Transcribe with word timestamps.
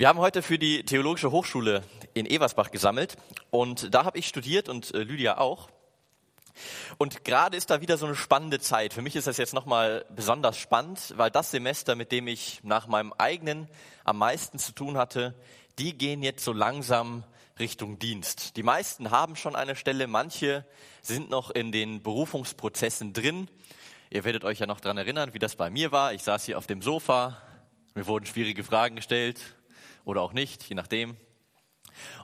Wir 0.00 0.08
haben 0.08 0.18
heute 0.18 0.40
für 0.40 0.58
die 0.58 0.82
Theologische 0.82 1.30
Hochschule 1.30 1.82
in 2.14 2.24
Eversbach 2.24 2.70
gesammelt 2.70 3.18
und 3.50 3.94
da 3.94 4.06
habe 4.06 4.16
ich 4.16 4.26
studiert 4.26 4.70
und 4.70 4.94
äh, 4.94 5.02
Lydia 5.02 5.36
auch. 5.36 5.68
Und 6.96 7.22
gerade 7.22 7.54
ist 7.54 7.68
da 7.68 7.82
wieder 7.82 7.98
so 7.98 8.06
eine 8.06 8.16
spannende 8.16 8.60
Zeit. 8.60 8.94
Für 8.94 9.02
mich 9.02 9.14
ist 9.14 9.26
das 9.26 9.36
jetzt 9.36 9.52
nochmal 9.52 10.06
besonders 10.08 10.56
spannend, 10.56 11.12
weil 11.18 11.30
das 11.30 11.50
Semester, 11.50 11.96
mit 11.96 12.12
dem 12.12 12.28
ich 12.28 12.60
nach 12.62 12.86
meinem 12.86 13.12
eigenen 13.18 13.68
am 14.02 14.16
meisten 14.16 14.58
zu 14.58 14.72
tun 14.72 14.96
hatte, 14.96 15.34
die 15.78 15.92
gehen 15.92 16.22
jetzt 16.22 16.46
so 16.46 16.54
langsam 16.54 17.22
Richtung 17.58 17.98
Dienst. 17.98 18.56
Die 18.56 18.62
meisten 18.62 19.10
haben 19.10 19.36
schon 19.36 19.54
eine 19.54 19.76
Stelle, 19.76 20.06
manche 20.06 20.64
sind 21.02 21.28
noch 21.28 21.50
in 21.50 21.72
den 21.72 22.02
Berufungsprozessen 22.02 23.12
drin. 23.12 23.48
Ihr 24.08 24.24
werdet 24.24 24.44
euch 24.44 24.60
ja 24.60 24.66
noch 24.66 24.80
dran 24.80 24.96
erinnern, 24.96 25.34
wie 25.34 25.38
das 25.38 25.56
bei 25.56 25.68
mir 25.68 25.92
war. 25.92 26.14
Ich 26.14 26.22
saß 26.22 26.46
hier 26.46 26.56
auf 26.56 26.66
dem 26.66 26.80
Sofa, 26.80 27.36
mir 27.94 28.06
wurden 28.06 28.24
schwierige 28.24 28.64
Fragen 28.64 28.96
gestellt 28.96 29.42
oder 30.10 30.22
auch 30.22 30.32
nicht, 30.32 30.64
je 30.64 30.74
nachdem. 30.74 31.16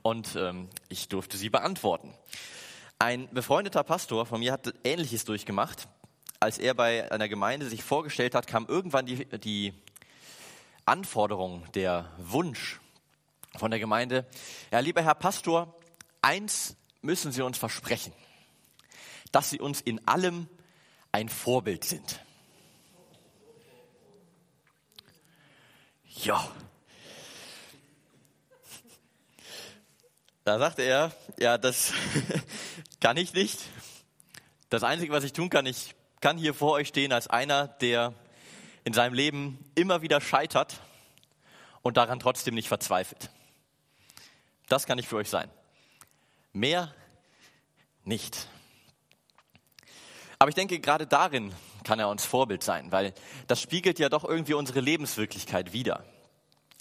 Und 0.03 0.37
ähm, 0.37 0.69
ich 0.89 1.09
durfte 1.09 1.37
sie 1.37 1.51
beantworten. 1.51 2.13
Ein 2.99 3.29
befreundeter 3.33 3.85
Pastor 3.85 4.27
von 4.27 4.41
mir 4.41 4.53
hat 4.53 4.75
Ähnliches 4.85 5.25
durchgemacht. 5.25 5.89
Als 6.41 6.59
er 6.59 6.75
bei 6.75 7.11
einer 7.11 7.29
Gemeinde 7.29 7.69
sich 7.69 7.83
vorgestellt 7.83 8.35
hat, 8.35 8.47
kam 8.47 8.67
irgendwann 8.67 9.07
die, 9.07 9.25
die 9.39 9.73
Anforderung, 10.85 11.65
der 11.73 12.11
Wunsch 12.19 12.81
von 13.57 13.71
der 13.71 13.81
Gemeinde, 13.81 14.27
ja, 14.71 14.81
lieber 14.81 15.03
Herr 15.03 15.15
Pastor, 15.15 15.75
eins 16.21 16.77
müssen 17.01 17.33
Sie 17.33 17.43
uns 17.43 17.57
versprechen, 17.57 18.13
dass 19.33 19.51
Sie 19.51 19.61
uns 19.61 19.81
in 19.81 20.07
allem 20.07 20.49
ein 21.13 21.29
Vorbild 21.29 21.85
sind. 21.85 22.21
Ja. 26.23 26.51
Da 30.47 30.61
sagte 30.61 30.83
er, 30.83 31.11
ja, 31.41 31.59
das 31.59 31.93
kann 33.01 33.17
ich 33.17 33.35
nicht. 33.35 33.59
Das 34.71 34.85
Einzige, 34.85 35.13
was 35.13 35.25
ich 35.25 35.33
tun 35.33 35.51
kann, 35.51 35.67
ich 35.67 35.97
kann 36.21 36.39
hier 36.39 36.55
vor 36.55 36.71
euch 36.75 36.87
stehen 36.87 37.13
als 37.13 37.27
einer, 37.27 37.67
der 37.67 38.15
in 38.85 38.93
seinem 38.93 39.13
Leben 39.13 39.59
immer 39.75 40.03
wieder 40.03 40.21
scheitert 40.21 40.81
und 41.83 41.97
daran 41.97 42.21
trotzdem 42.21 42.55
nicht 42.55 42.69
verzweifelt. 42.69 43.29
Das 44.69 44.87
kann 44.87 45.01
ich 45.01 45.09
für 45.09 45.17
euch 45.17 45.29
sein. 45.29 45.51
Mehr 46.53 46.95
nicht. 48.05 48.47
Aber 50.39 50.49
ich 50.49 50.55
denke, 50.55 50.79
gerade 50.79 51.09
darin 51.09 51.53
kann 51.83 51.99
er 51.99 52.09
uns 52.09 52.25
Vorbild 52.25 52.63
sein, 52.63 52.93
weil 52.93 53.15
das 53.49 53.61
spiegelt 53.61 53.99
ja 53.99 54.09
doch 54.09 54.23
irgendwie 54.23 54.55
unsere 54.55 54.79
Lebenswirklichkeit 54.79 55.73
wider. 55.73 56.05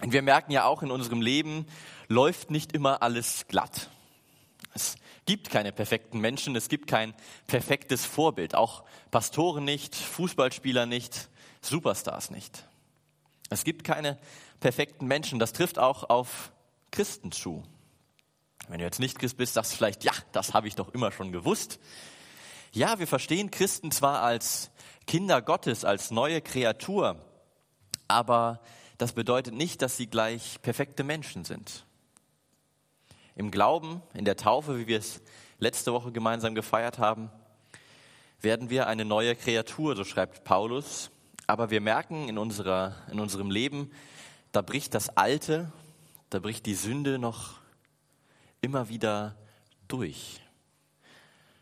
Und 0.02 0.12
wir 0.12 0.22
merken 0.22 0.52
ja 0.52 0.66
auch 0.66 0.84
in 0.84 0.92
unserem 0.92 1.22
Leben 1.22 1.66
läuft 2.08 2.52
nicht 2.52 2.74
immer 2.74 3.02
alles 3.02 3.48
glatt. 3.48 3.90
Es 4.74 4.98
gibt 5.26 5.50
keine 5.50 5.72
perfekten 5.72 6.20
Menschen, 6.20 6.56
es 6.56 6.68
gibt 6.68 6.88
kein 6.88 7.14
perfektes 7.48 8.06
Vorbild, 8.06 8.56
auch 8.56 8.84
Pastoren 9.10 9.64
nicht, 9.64 9.96
Fußballspieler 9.96 10.86
nicht, 10.86 11.30
Superstars 11.62 12.30
nicht. 12.30 12.66
Es 13.50 13.64
gibt 13.64 13.84
keine 13.84 14.18
perfekten 14.60 15.08
Menschen, 15.08 15.40
das 15.40 15.54
trifft 15.54 15.80
auch 15.80 16.10
auf 16.10 16.52
Christen 16.92 17.32
zu. 17.32 17.64
Wenn 18.68 18.80
du 18.80 18.86
jetzt 18.86 19.00
nicht 19.00 19.20
Christ 19.20 19.38
bist, 19.38 19.54
sagst 19.54 19.74
du 19.74 19.78
vielleicht, 19.78 20.04
ja, 20.04 20.14
das 20.32 20.54
habe 20.54 20.68
ich 20.68 20.76
doch 20.76 20.90
immer 20.90 21.12
schon 21.12 21.32
gewusst. 21.32 21.80
Ja, 22.72 23.00
wir 23.00 23.08
verstehen 23.08 23.52
Christen 23.52 23.92
zwar 23.92 24.22
als 24.22 24.72
Kinder 25.08 25.42
Gottes, 25.42 25.86
als 25.86 26.12
neue 26.12 26.42
Kreatur, 26.42 27.24
aber 28.08 28.60
das 28.98 29.14
bedeutet 29.14 29.54
nicht, 29.54 29.82
dass 29.82 29.98
sie 29.98 30.08
gleich 30.08 30.62
perfekte 30.62 31.04
Menschen 31.04 31.46
sind. 31.46 31.86
Im 33.36 33.52
Glauben, 33.52 34.02
in 34.14 34.26
der 34.26 34.38
Taufe, 34.38 34.80
wie 34.80 34.88
wir 34.88 34.98
es 34.98 35.22
letzte 35.60 35.92
Woche 35.92 36.12
gemeinsam 36.12 36.56
gefeiert 36.56 37.00
haben, 37.00 37.30
werden 38.40 38.70
wir 38.70 38.88
eine 38.88 39.04
neue 39.04 39.36
Kreatur, 39.36 39.96
so 39.96 40.04
schreibt 40.04 40.44
Paulus. 40.44 41.12
Aber 41.48 41.70
wir 41.70 41.82
merken 41.82 42.30
in, 42.30 42.38
unserer, 42.38 42.96
in 43.12 43.20
unserem 43.20 43.52
Leben, 43.52 43.92
da 44.52 44.62
bricht 44.62 44.94
das 44.94 45.10
Alte, 45.18 45.72
da 46.30 46.40
bricht 46.40 46.66
die 46.66 46.76
Sünde 46.76 47.20
noch 47.20 47.60
immer 48.62 48.90
wieder 48.90 49.36
durch. 49.88 50.42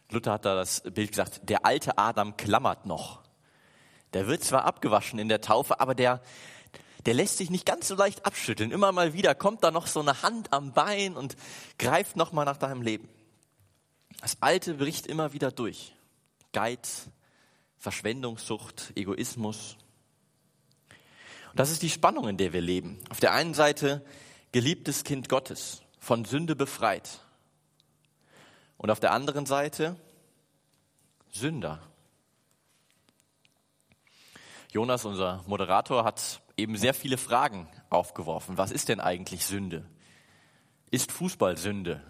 Luther 0.10 0.34
hat 0.34 0.46
da 0.46 0.56
das 0.56 0.82
Bild 0.82 1.10
gesagt, 1.10 1.42
der 1.50 1.66
alte 1.66 1.98
Adam 1.98 2.38
klammert 2.38 2.86
noch. 2.86 3.24
Der 4.14 4.28
wird 4.28 4.44
zwar 4.44 4.66
abgewaschen 4.66 5.18
in 5.18 5.28
der 5.28 5.42
Taufe, 5.42 5.80
aber 5.80 5.96
der, 5.96 6.22
der 7.06 7.14
lässt 7.14 7.38
sich 7.38 7.50
nicht 7.50 7.66
ganz 7.66 7.88
so 7.88 7.96
leicht 7.96 8.26
abschütteln. 8.26 8.72
Immer 8.72 8.92
mal 8.92 9.14
wieder 9.14 9.36
kommt 9.36 9.64
da 9.64 9.72
noch 9.72 9.88
so 9.88 10.00
eine 10.00 10.22
Hand 10.22 10.54
am 10.54 10.74
Bein 10.74 11.16
und 11.16 11.36
greift 11.78 12.16
nochmal 12.16 12.46
nach 12.46 12.58
deinem 12.58 12.82
Leben. 12.82 13.10
Das 14.22 14.38
Alte 14.42 14.76
bricht 14.76 15.08
immer 15.08 15.34
wieder 15.34 15.52
durch. 15.52 15.94
Geiz, 16.54 17.10
Verschwendungssucht, 17.78 18.94
Egoismus. 18.96 19.78
Und 21.52 21.60
das 21.60 21.72
ist 21.72 21.82
die 21.82 21.90
Spannung, 21.90 22.28
in 22.30 22.38
der 22.38 22.54
wir 22.54 22.62
leben. 22.62 23.00
Auf 23.10 23.20
der 23.20 23.34
einen 23.34 23.54
Seite 23.54 24.06
geliebtes 24.52 25.04
Kind 25.04 25.28
Gottes, 25.30 25.82
von 26.00 26.26
Sünde 26.26 26.56
befreit. 26.56 27.20
Und 28.78 28.92
auf 28.92 29.00
der 29.00 29.12
anderen 29.12 29.46
Seite 29.46 29.98
Sünder. 31.32 31.82
Jonas, 34.72 35.06
unser 35.06 35.44
Moderator, 35.48 36.04
hat 36.04 36.43
eben 36.58 36.78
sehr 36.78 36.94
viele 36.94 37.18
Fragen 37.18 37.68
aufgeworfen. 37.90 38.58
Was 38.58 38.72
ist 38.72 38.90
denn 38.90 39.00
eigentlich 39.00 39.46
Sünde? 39.46 39.86
Ist 40.92 41.12
Fußball 41.12 41.58
Sünde? 41.58 42.02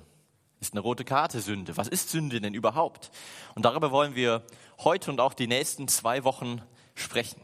Ist 0.59 0.73
eine 0.73 0.81
rote 0.81 1.05
Karte 1.05 1.41
Sünde? 1.41 1.75
Was 1.77 1.87
ist 1.87 2.09
Sünde 2.09 2.39
denn 2.39 2.53
überhaupt? 2.53 3.11
Und 3.55 3.65
darüber 3.65 3.91
wollen 3.91 4.15
wir 4.15 4.43
heute 4.79 5.11
und 5.11 5.19
auch 5.19 5.33
die 5.33 5.47
nächsten 5.47 5.87
zwei 5.87 6.23
Wochen 6.23 6.61
sprechen. 6.95 7.41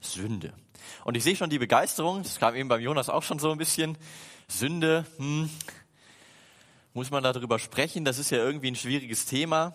Sünde. 0.00 0.52
Und 1.04 1.16
ich 1.16 1.24
sehe 1.24 1.36
schon 1.36 1.50
die 1.50 1.58
Begeisterung, 1.58 2.22
das 2.22 2.38
kam 2.38 2.54
eben 2.54 2.68
beim 2.68 2.80
Jonas 2.80 3.08
auch 3.08 3.22
schon 3.22 3.38
so 3.38 3.50
ein 3.50 3.58
bisschen. 3.58 3.98
Sünde, 4.48 5.04
hm, 5.16 5.50
muss 6.94 7.10
man 7.10 7.22
darüber 7.22 7.58
sprechen? 7.58 8.04
Das 8.04 8.18
ist 8.18 8.30
ja 8.30 8.38
irgendwie 8.38 8.70
ein 8.70 8.76
schwieriges 8.76 9.26
Thema. 9.26 9.74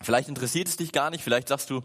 Vielleicht 0.00 0.28
interessiert 0.28 0.68
es 0.68 0.76
dich 0.76 0.92
gar 0.92 1.10
nicht, 1.10 1.22
vielleicht 1.22 1.48
sagst 1.48 1.70
du, 1.70 1.82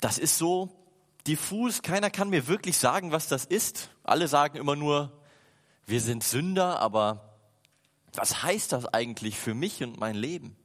das 0.00 0.18
ist 0.18 0.36
so 0.36 0.83
diffus, 1.26 1.82
keiner 1.82 2.10
kann 2.10 2.30
mir 2.30 2.46
wirklich 2.46 2.76
sagen, 2.76 3.12
was 3.12 3.28
das 3.28 3.44
ist. 3.44 3.90
Alle 4.02 4.28
sagen 4.28 4.58
immer 4.58 4.76
nur, 4.76 5.12
wir 5.86 6.00
sind 6.00 6.24
Sünder, 6.24 6.80
aber 6.80 7.38
was 8.12 8.42
heißt 8.42 8.72
das 8.72 8.86
eigentlich 8.86 9.38
für 9.38 9.54
mich 9.54 9.82
und 9.82 9.98
mein 9.98 10.14
Leben? 10.14 10.56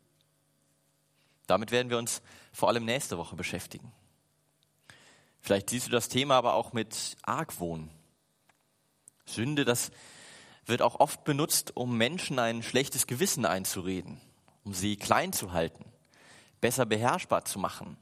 Damit 1.48 1.72
werden 1.72 1.90
wir 1.90 1.98
uns 1.98 2.22
vor 2.54 2.70
allem 2.70 2.86
nächste 2.86 3.18
Woche 3.18 3.36
beschäftigen. 3.36 3.92
Vielleicht 5.42 5.70
siehst 5.70 5.88
du 5.88 5.92
das 5.92 6.10
Thema 6.10 6.36
aber 6.36 6.54
auch 6.54 6.74
mit 6.74 7.18
Argwohn. 7.24 7.90
Sünde, 9.26 9.66
das 9.66 9.92
wird 10.66 10.82
auch 10.82 11.00
oft 11.00 11.24
benutzt, 11.24 11.76
um 11.76 11.98
Menschen 11.98 12.40
ein 12.40 12.62
schlechtes 12.62 13.08
Gewissen 13.08 13.46
einzureden, 13.46 14.22
um 14.64 14.74
sie 14.74 14.98
klein 14.98 15.34
zu 15.34 15.54
halten, 15.54 15.86
besser 16.62 16.86
beherrschbar 16.86 17.46
zu 17.46 17.58
machen. 17.58 17.98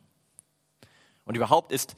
Und 1.24 1.36
überhaupt 1.36 1.72
ist 1.72 1.96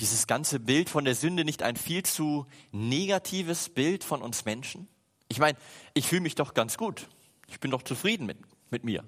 dieses 0.00 0.26
ganze 0.26 0.58
Bild 0.58 0.88
von 0.88 1.04
der 1.04 1.14
Sünde 1.14 1.44
nicht 1.44 1.62
ein 1.62 1.76
viel 1.76 2.02
zu 2.02 2.46
negatives 2.72 3.68
Bild 3.68 4.02
von 4.02 4.22
uns 4.22 4.44
Menschen? 4.44 4.88
Ich 5.28 5.38
meine, 5.38 5.58
ich 5.94 6.06
fühle 6.06 6.22
mich 6.22 6.34
doch 6.34 6.54
ganz 6.54 6.76
gut. 6.76 7.06
Ich 7.48 7.60
bin 7.60 7.70
doch 7.70 7.82
zufrieden 7.82 8.26
mit, 8.26 8.38
mit 8.70 8.84
mir. 8.84 9.04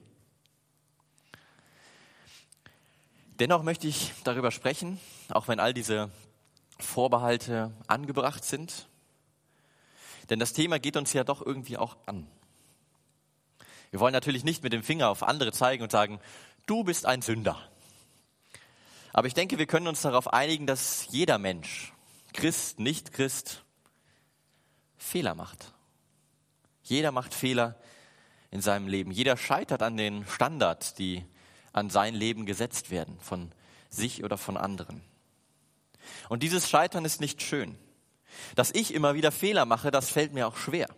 Dennoch 3.38 3.62
möchte 3.62 3.88
ich 3.88 4.12
darüber 4.22 4.50
sprechen, 4.50 5.00
auch 5.30 5.48
wenn 5.48 5.58
all 5.58 5.74
diese 5.74 6.10
Vorbehalte 6.78 7.72
angebracht 7.86 8.44
sind. 8.44 8.88
Denn 10.30 10.38
das 10.38 10.52
Thema 10.52 10.78
geht 10.78 10.96
uns 10.96 11.12
ja 11.12 11.24
doch 11.24 11.44
irgendwie 11.44 11.78
auch 11.78 11.96
an. 12.06 12.26
Wir 13.90 14.00
wollen 14.00 14.12
natürlich 14.12 14.44
nicht 14.44 14.62
mit 14.62 14.72
dem 14.72 14.82
Finger 14.82 15.08
auf 15.08 15.22
andere 15.22 15.52
zeigen 15.52 15.82
und 15.82 15.90
sagen, 15.90 16.20
du 16.66 16.84
bist 16.84 17.06
ein 17.06 17.22
Sünder. 17.22 17.71
Aber 19.12 19.26
ich 19.26 19.34
denke, 19.34 19.58
wir 19.58 19.66
können 19.66 19.88
uns 19.88 20.02
darauf 20.02 20.32
einigen, 20.32 20.66
dass 20.66 21.06
jeder 21.10 21.38
Mensch, 21.38 21.92
Christ, 22.32 22.78
nicht 22.78 23.12
Christ, 23.12 23.64
Fehler 24.96 25.34
macht. 25.34 25.72
Jeder 26.82 27.12
macht 27.12 27.34
Fehler 27.34 27.76
in 28.50 28.60
seinem 28.60 28.88
Leben. 28.88 29.10
Jeder 29.10 29.36
scheitert 29.36 29.82
an 29.82 29.96
den 29.96 30.26
Standards, 30.26 30.94
die 30.94 31.24
an 31.72 31.90
sein 31.90 32.14
Leben 32.14 32.46
gesetzt 32.46 32.90
werden, 32.90 33.18
von 33.20 33.52
sich 33.90 34.24
oder 34.24 34.38
von 34.38 34.56
anderen. 34.56 35.02
Und 36.28 36.42
dieses 36.42 36.68
Scheitern 36.68 37.04
ist 37.04 37.20
nicht 37.20 37.42
schön. 37.42 37.78
Dass 38.54 38.70
ich 38.70 38.94
immer 38.94 39.14
wieder 39.14 39.30
Fehler 39.30 39.66
mache, 39.66 39.90
das 39.90 40.10
fällt 40.10 40.32
mir 40.32 40.46
auch 40.46 40.56
schwer. 40.56 40.88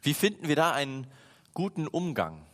Wie 0.00 0.14
finden 0.14 0.48
wir 0.48 0.56
da 0.56 0.72
einen 0.72 1.06
guten 1.54 1.86
Umgang 1.86 2.44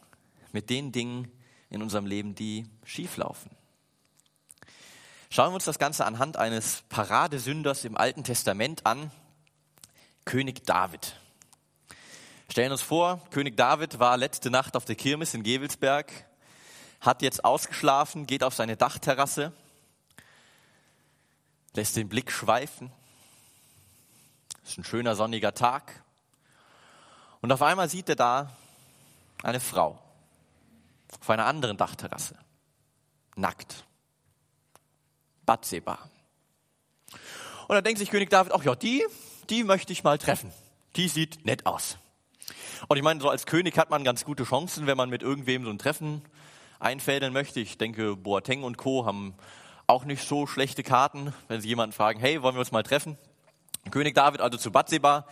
mit 0.53 0.69
den 0.69 0.93
Dingen 0.93 1.33
in 1.70 1.82
unserem 1.82 2.06
Leben, 2.06 2.35
die 2.35 2.67
schieflaufen? 2.85 3.50
Schauen 5.31 5.50
wir 5.50 5.56
uns 5.56 5.67
das 5.67 5.79
Ganze 5.79 6.06
anhand 6.06 6.38
eines 6.38 6.82
Paradesünders 6.88 7.85
im 7.85 7.97
Alten 7.97 8.25
Testament 8.25 8.87
an. 8.87 9.11
König 10.25 10.65
David. 10.65 11.17
Stellen 12.50 12.73
uns 12.73 12.81
vor, 12.81 13.20
König 13.31 13.56
David 13.56 13.99
war 13.99 14.17
letzte 14.17 14.50
Nacht 14.50 14.75
auf 14.75 14.87
der 14.87 14.97
Kirmes 14.97 15.35
in 15.35 15.43
Gewelsberg, 15.43 16.11
hat 17.00 17.20
jetzt 17.20 17.44
ausgeschlafen, 17.44 18.26
geht 18.26 18.43
auf 18.43 18.55
seine 18.55 18.76
Dachterrasse, 18.76 19.53
lässt 21.75 21.97
den 21.97 22.09
Blick 22.09 22.32
schweifen. 22.32 22.91
Es 24.65 24.70
ist 24.70 24.79
ein 24.79 24.85
schöner 24.85 25.15
sonniger 25.15 25.55
Tag. 25.55 26.03
Und 27.43 27.53
auf 27.53 27.61
einmal 27.61 27.91
sieht 27.91 28.09
er 28.09 28.17
da 28.17 28.56
eine 29.43 29.61
Frau 29.61 29.99
auf 31.20 31.31
einer 31.31 31.47
anderen 31.47 31.76
Dachterrasse, 31.76 32.37
nackt. 33.37 33.85
Batseba. 35.47 35.99
Und 37.69 37.75
dann 37.75 37.85
denkt 37.85 37.99
sich 37.99 38.11
König 38.11 38.31
David, 38.31 38.53
ach 38.53 38.65
ja, 38.65 38.75
die, 38.75 39.05
die 39.50 39.65
möchte 39.65 39.93
ich 39.93 40.05
mal 40.05 40.19
treffen. 40.19 40.53
Die 40.97 41.09
sieht 41.09 41.44
nett 41.44 41.67
aus. 41.67 41.99
Und 42.88 42.97
ich 42.97 43.03
meine, 43.03 43.20
so 43.20 43.29
als 43.29 43.47
König 43.47 43.79
hat 43.79 43.91
man 43.91 44.05
ganz 44.05 44.25
gute 44.25 44.44
Chancen, 44.44 44.87
wenn 44.87 44.97
man 44.97 45.11
mit 45.11 45.23
irgendwem 45.23 45.65
so 45.65 45.70
ein 45.70 45.79
Treffen 45.79 46.23
einfädeln 46.79 47.32
möchte. 47.32 47.61
Ich 47.61 47.79
denke, 47.79 48.17
Boateng 48.17 48.62
und 48.62 48.79
Co. 48.79 49.05
haben 49.05 49.35
auch 49.87 50.05
nicht 50.05 50.26
so 50.26 50.47
schlechte 50.47 50.82
Karten, 50.82 51.35
wenn 51.49 51.61
sie 51.61 51.69
jemanden 51.69 51.94
fragen, 51.94 52.20
hey, 52.20 52.43
wollen 52.43 52.55
wir 52.55 52.61
uns 52.61 52.73
mal 52.73 52.82
treffen? 52.82 53.19
König 53.90 54.14
David 54.14 54.40
also 54.40 54.58
zu 54.58 54.70
Batseba. 54.70 55.26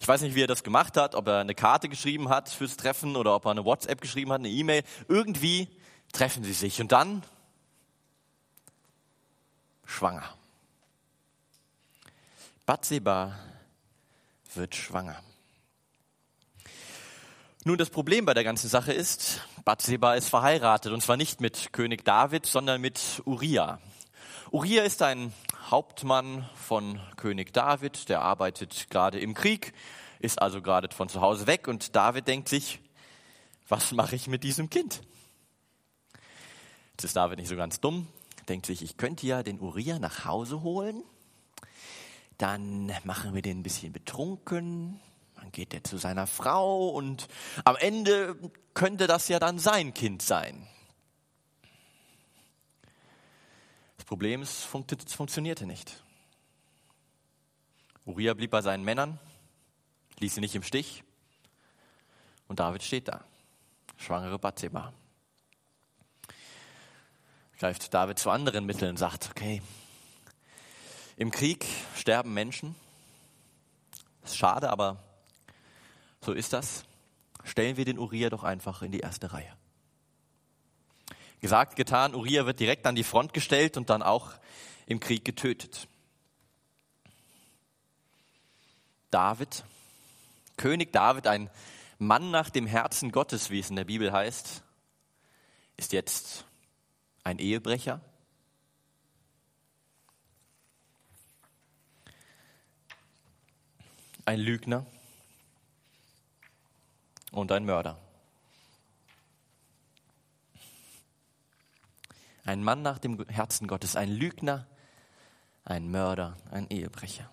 Ich 0.00 0.08
weiß 0.08 0.22
nicht, 0.22 0.34
wie 0.34 0.42
er 0.42 0.48
das 0.48 0.64
gemacht 0.64 0.96
hat, 0.96 1.14
ob 1.14 1.28
er 1.28 1.38
eine 1.38 1.54
Karte 1.54 1.88
geschrieben 1.88 2.28
hat 2.28 2.48
fürs 2.48 2.76
Treffen 2.76 3.16
oder 3.16 3.34
ob 3.34 3.44
er 3.44 3.52
eine 3.52 3.64
WhatsApp 3.64 4.00
geschrieben 4.00 4.32
hat, 4.32 4.40
eine 4.40 4.48
E-Mail. 4.48 4.82
Irgendwie 5.08 5.68
treffen 6.12 6.42
sie 6.44 6.52
sich 6.52 6.80
und 6.80 6.92
dann 6.92 7.22
schwanger. 9.84 10.24
Batseba 12.66 13.38
wird 14.54 14.74
schwanger. 14.74 15.20
Nun, 17.64 17.78
das 17.78 17.90
Problem 17.90 18.24
bei 18.24 18.34
der 18.34 18.42
ganzen 18.42 18.68
Sache 18.68 18.92
ist, 18.92 19.40
Batseba 19.64 20.14
ist 20.14 20.28
verheiratet 20.28 20.92
und 20.92 21.00
zwar 21.00 21.16
nicht 21.16 21.40
mit 21.40 21.72
König 21.72 22.04
David, 22.04 22.44
sondern 22.44 22.80
mit 22.80 23.22
Uriah. 23.24 23.78
Uriah 24.52 24.82
ist 24.82 25.00
ein 25.00 25.32
Hauptmann 25.70 26.46
von 26.54 27.00
König 27.16 27.54
David, 27.54 28.10
der 28.10 28.20
arbeitet 28.20 28.88
gerade 28.90 29.18
im 29.18 29.32
Krieg, 29.32 29.72
ist 30.18 30.42
also 30.42 30.60
gerade 30.60 30.94
von 30.94 31.08
zu 31.08 31.22
Hause 31.22 31.46
weg 31.46 31.68
und 31.68 31.96
David 31.96 32.28
denkt 32.28 32.50
sich, 32.50 32.78
was 33.66 33.92
mache 33.92 34.14
ich 34.14 34.26
mit 34.26 34.44
diesem 34.44 34.68
Kind? 34.68 35.00
Jetzt 36.90 37.04
ist 37.04 37.16
David 37.16 37.38
nicht 37.38 37.48
so 37.48 37.56
ganz 37.56 37.80
dumm, 37.80 38.08
denkt 38.46 38.66
sich, 38.66 38.82
ich 38.82 38.98
könnte 38.98 39.26
ja 39.26 39.42
den 39.42 39.58
Uriah 39.58 39.98
nach 39.98 40.26
Hause 40.26 40.60
holen, 40.60 41.02
dann 42.36 42.92
machen 43.04 43.34
wir 43.34 43.40
den 43.40 43.60
ein 43.60 43.62
bisschen 43.62 43.94
betrunken, 43.94 45.00
dann 45.36 45.50
geht 45.50 45.72
er 45.72 45.82
zu 45.82 45.96
seiner 45.96 46.26
Frau 46.26 46.90
und 46.90 47.26
am 47.64 47.76
Ende 47.76 48.36
könnte 48.74 49.06
das 49.06 49.28
ja 49.28 49.38
dann 49.38 49.58
sein 49.58 49.94
Kind 49.94 50.20
sein. 50.20 50.68
Das 53.96 54.00
Problem 54.12 54.42
ist, 54.42 54.68
es 55.06 55.14
funktionierte 55.14 55.64
nicht. 55.64 56.04
Uriah 58.04 58.34
blieb 58.34 58.50
bei 58.50 58.60
seinen 58.60 58.84
Männern, 58.84 59.18
ließ 60.18 60.34
sie 60.34 60.42
nicht 60.42 60.54
im 60.54 60.62
Stich 60.62 61.02
und 62.46 62.60
David 62.60 62.82
steht 62.82 63.08
da, 63.08 63.24
schwangere 63.96 64.38
Bathseba. 64.38 64.92
Greift 67.58 67.94
David 67.94 68.18
zu 68.18 68.28
anderen 68.28 68.66
Mitteln 68.66 68.90
und 68.90 68.96
sagt, 68.98 69.30
okay, 69.30 69.62
im 71.16 71.30
Krieg 71.30 71.64
sterben 71.96 72.34
Menschen, 72.34 72.74
ist 74.24 74.36
schade, 74.36 74.68
aber 74.68 75.02
so 76.20 76.34
ist 76.34 76.52
das. 76.52 76.84
Stellen 77.44 77.78
wir 77.78 77.86
den 77.86 77.98
Uriah 77.98 78.28
doch 78.28 78.44
einfach 78.44 78.82
in 78.82 78.92
die 78.92 79.00
erste 79.00 79.32
Reihe. 79.32 79.56
Gesagt, 81.42 81.74
getan, 81.74 82.14
Uriah 82.14 82.46
wird 82.46 82.60
direkt 82.60 82.86
an 82.86 82.94
die 82.94 83.02
Front 83.02 83.34
gestellt 83.34 83.76
und 83.76 83.90
dann 83.90 84.00
auch 84.00 84.30
im 84.86 85.00
Krieg 85.00 85.24
getötet. 85.24 85.88
David, 89.10 89.64
König 90.56 90.92
David, 90.92 91.26
ein 91.26 91.50
Mann 91.98 92.30
nach 92.30 92.48
dem 92.48 92.68
Herzen 92.68 93.10
Gottes, 93.10 93.50
wie 93.50 93.58
es 93.58 93.70
in 93.70 93.76
der 93.76 93.84
Bibel 93.84 94.12
heißt, 94.12 94.62
ist 95.76 95.92
jetzt 95.92 96.44
ein 97.24 97.40
Ehebrecher. 97.40 98.00
Ein 104.24 104.38
Lügner 104.38 104.86
und 107.32 107.50
ein 107.50 107.64
Mörder. 107.64 107.98
Ein 112.52 112.64
Mann 112.64 112.82
nach 112.82 112.98
dem 112.98 113.26
Herzen 113.28 113.66
Gottes, 113.66 113.96
ein 113.96 114.10
Lügner, 114.10 114.66
ein 115.64 115.90
Mörder, 115.90 116.36
ein 116.50 116.68
Ehebrecher. 116.68 117.30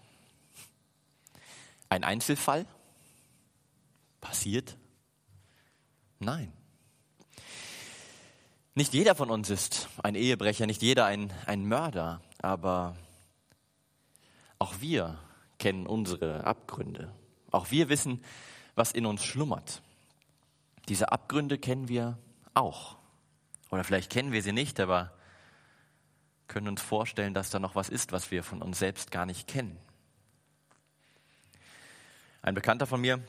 Ein 1.89 2.05
Einzelfall? 2.05 2.65
Passiert? 4.21 4.77
Nein. 6.19 6.53
Nicht 8.75 8.93
jeder 8.93 9.13
von 9.13 9.29
uns 9.29 9.49
ist 9.49 9.89
ein 10.03 10.15
Ehebrecher, 10.15 10.65
nicht 10.65 10.81
jeder 10.81 11.03
ein, 11.03 11.33
ein 11.45 11.67
Mörder, 11.67 12.21
aber 12.41 12.95
auch 14.57 14.79
wir 14.79 15.19
kennen 15.57 15.85
unsere 15.85 16.45
Abgründe. 16.45 17.13
Auch 17.51 17.71
wir 17.71 17.89
wissen, 17.89 18.23
was 18.75 18.93
in 18.93 19.05
uns 19.05 19.25
schlummert. 19.25 19.81
Diese 20.87 21.11
Abgründe 21.11 21.57
kennen 21.57 21.89
wir 21.89 22.17
auch. 22.53 22.98
Oder 23.69 23.83
vielleicht 23.83 24.11
kennen 24.11 24.31
wir 24.31 24.41
sie 24.41 24.51
nicht, 24.51 24.79
aber 24.79 25.13
können 26.47 26.67
uns 26.67 26.81
vorstellen, 26.81 27.33
dass 27.33 27.49
da 27.49 27.59
noch 27.59 27.75
was 27.75 27.89
ist, 27.89 28.11
was 28.11 28.31
wir 28.31 28.43
von 28.43 28.61
uns 28.61 28.79
selbst 28.79 29.11
gar 29.11 29.25
nicht 29.25 29.47
kennen. 29.47 29.77
Ein 32.41 32.55
Bekannter 32.55 32.87
von 32.87 33.01
mir 33.01 33.21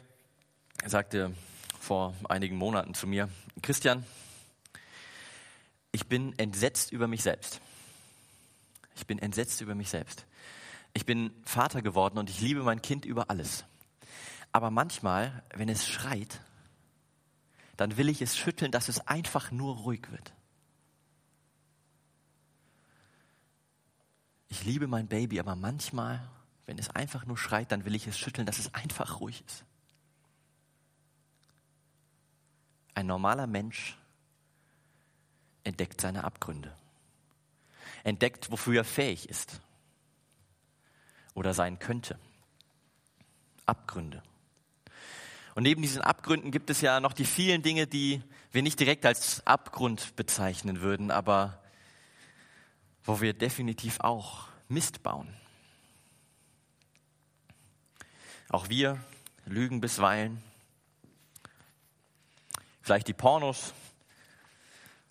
sagte 0.86 1.34
vor 1.78 2.14
einigen 2.28 2.56
Monaten 2.56 2.94
zu 2.94 3.06
mir, 3.06 3.28
Christian, 3.62 4.04
ich 5.92 6.06
bin 6.06 6.38
entsetzt 6.38 6.92
über 6.92 7.08
mich 7.08 7.22
selbst. 7.22 7.60
Ich 8.94 9.06
bin 9.06 9.18
entsetzt 9.18 9.60
über 9.60 9.74
mich 9.74 9.90
selbst. 9.90 10.24
Ich 10.92 11.04
bin 11.04 11.30
Vater 11.44 11.82
geworden 11.82 12.18
und 12.18 12.30
ich 12.30 12.40
liebe 12.40 12.62
mein 12.62 12.82
Kind 12.82 13.04
über 13.04 13.30
alles. 13.30 13.64
Aber 14.52 14.70
manchmal, 14.70 15.42
wenn 15.54 15.68
es 15.68 15.86
schreit, 15.86 16.40
dann 17.80 17.96
will 17.96 18.10
ich 18.10 18.20
es 18.20 18.36
schütteln, 18.36 18.70
dass 18.70 18.90
es 18.90 19.06
einfach 19.06 19.50
nur 19.50 19.74
ruhig 19.74 20.10
wird. 20.10 20.34
Ich 24.48 24.66
liebe 24.66 24.86
mein 24.86 25.08
Baby, 25.08 25.40
aber 25.40 25.56
manchmal, 25.56 26.28
wenn 26.66 26.78
es 26.78 26.90
einfach 26.90 27.24
nur 27.24 27.38
schreit, 27.38 27.72
dann 27.72 27.86
will 27.86 27.94
ich 27.94 28.06
es 28.06 28.18
schütteln, 28.18 28.44
dass 28.44 28.58
es 28.58 28.74
einfach 28.74 29.20
ruhig 29.20 29.42
ist. 29.46 29.64
Ein 32.92 33.06
normaler 33.06 33.46
Mensch 33.46 33.96
entdeckt 35.64 36.02
seine 36.02 36.24
Abgründe, 36.24 36.76
entdeckt, 38.04 38.50
wofür 38.50 38.74
er 38.74 38.84
fähig 38.84 39.26
ist 39.26 39.62
oder 41.32 41.54
sein 41.54 41.78
könnte. 41.78 42.18
Abgründe. 43.64 44.22
Und 45.54 45.64
neben 45.64 45.82
diesen 45.82 46.02
Abgründen 46.02 46.50
gibt 46.50 46.70
es 46.70 46.80
ja 46.80 47.00
noch 47.00 47.12
die 47.12 47.24
vielen 47.24 47.62
Dinge, 47.62 47.86
die 47.86 48.22
wir 48.52 48.62
nicht 48.62 48.78
direkt 48.78 49.04
als 49.06 49.46
Abgrund 49.46 50.16
bezeichnen 50.16 50.80
würden, 50.80 51.10
aber 51.10 51.62
wo 53.04 53.20
wir 53.20 53.32
definitiv 53.32 54.00
auch 54.00 54.48
Mist 54.68 55.02
bauen. 55.02 55.28
Auch 58.48 58.68
wir 58.68 59.02
lügen 59.46 59.80
bisweilen. 59.80 60.42
Vielleicht 62.82 63.08
die 63.08 63.14
Pornos 63.14 63.74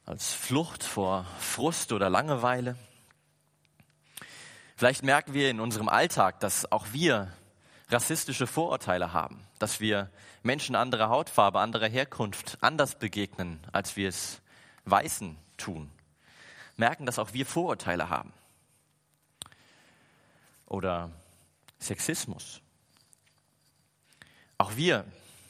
als 0.05 0.33
Flucht 0.33 0.83
vor 0.83 1.25
Frust 1.39 1.91
oder 1.91 2.09
Langeweile. 2.09 2.77
Vielleicht 4.75 5.03
merken 5.03 5.33
wir 5.33 5.49
in 5.49 5.59
unserem 5.59 5.89
Alltag, 5.89 6.39
dass 6.39 6.71
auch 6.71 6.93
wir 6.93 7.31
rassistische 7.89 8.47
Vorurteile 8.47 9.13
haben, 9.13 9.45
dass 9.57 9.79
wir 9.79 10.09
Menschen 10.43 10.75
anderer 10.75 11.09
Hautfarbe, 11.09 11.59
anderer 11.59 11.87
Herkunft 11.87 12.57
anders 12.61 12.97
begegnen, 12.97 13.59
als 13.71 13.95
wir 13.95 14.09
es 14.09 14.41
Weißen 14.85 15.37
tun. 15.57 15.91
Merken, 16.77 17.05
dass 17.05 17.19
auch 17.19 17.33
wir 17.33 17.45
Vorurteile 17.45 18.09
haben. 18.09 18.31
Oder 20.65 21.11
Sexismus. 21.79 22.61
Auch 24.57 24.75
wir 24.75 25.05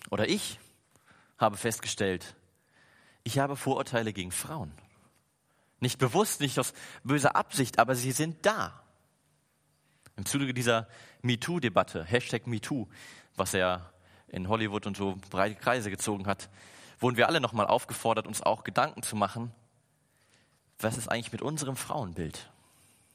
oder 0.09 0.27
ich 0.27 0.59
habe 1.37 1.57
festgestellt, 1.57 2.35
ich 3.23 3.39
habe 3.39 3.55
Vorurteile 3.55 4.13
gegen 4.13 4.31
Frauen. 4.31 4.71
Nicht 5.79 5.99
bewusst, 5.99 6.41
nicht 6.41 6.59
aus 6.59 6.73
böser 7.03 7.35
Absicht, 7.35 7.79
aber 7.79 7.95
sie 7.95 8.11
sind 8.11 8.45
da. 8.45 8.83
Im 10.15 10.25
Zuge 10.25 10.53
dieser 10.53 10.87
MeToo-Debatte, 11.21 12.03
Hashtag 12.03 12.47
MeToo, 12.47 12.87
was 13.35 13.53
er 13.53 13.91
in 14.27 14.47
Hollywood 14.47 14.85
und 14.85 14.97
so 14.97 15.17
breite 15.29 15.55
Kreise 15.55 15.89
gezogen 15.89 16.27
hat, 16.27 16.49
wurden 16.99 17.17
wir 17.17 17.27
alle 17.27 17.41
nochmal 17.41 17.67
aufgefordert, 17.67 18.27
uns 18.27 18.41
auch 18.41 18.63
Gedanken 18.63 19.03
zu 19.03 19.15
machen, 19.15 19.51
was 20.79 20.97
ist 20.97 21.07
eigentlich 21.07 21.31
mit 21.31 21.41
unserem 21.41 21.75
Frauenbild, 21.75 22.49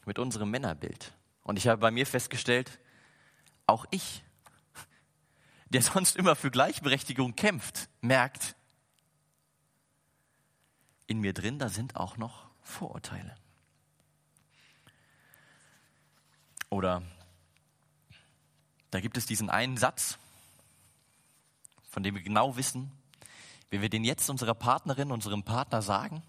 mit 0.04 0.18
unserem 0.18 0.50
Männerbild. 0.50 1.12
Und 1.42 1.58
ich 1.58 1.68
habe 1.68 1.80
bei 1.80 1.90
mir 1.90 2.06
festgestellt, 2.06 2.78
auch 3.66 3.86
ich, 3.90 4.22
der 5.68 5.82
sonst 5.82 6.16
immer 6.16 6.36
für 6.36 6.50
Gleichberechtigung 6.50 7.36
kämpft, 7.36 7.88
merkt, 8.00 8.54
in 11.06 11.20
mir 11.20 11.34
drin, 11.34 11.58
da 11.58 11.68
sind 11.68 11.96
auch 11.96 12.16
noch 12.16 12.46
Vorurteile. 12.62 13.34
Oder 16.70 17.02
da 18.94 19.00
gibt 19.00 19.16
es 19.16 19.26
diesen 19.26 19.50
einen 19.50 19.76
Satz, 19.76 20.18
von 21.90 22.04
dem 22.04 22.14
wir 22.14 22.22
genau 22.22 22.56
wissen, 22.56 22.92
wenn 23.68 23.82
wir 23.82 23.88
den 23.88 24.04
jetzt 24.04 24.30
unserer 24.30 24.54
Partnerin, 24.54 25.10
unserem 25.10 25.42
Partner 25.42 25.82
sagen, 25.82 26.22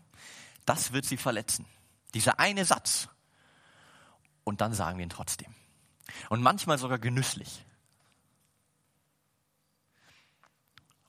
das 0.66 0.92
wird 0.92 1.06
sie 1.06 1.18
verletzen. 1.18 1.68
Dieser 2.16 2.40
eine 2.40 2.66
Satz. 2.66 3.08
Und 4.44 4.62
dann 4.62 4.74
sagen 4.74 4.98
wir 4.98 5.06
ihn 5.06 5.12
trotzdem. 5.12 5.54
Und 6.30 6.42
manchmal 6.42 6.80
sogar 6.80 6.98
genüsslich. 6.98 7.64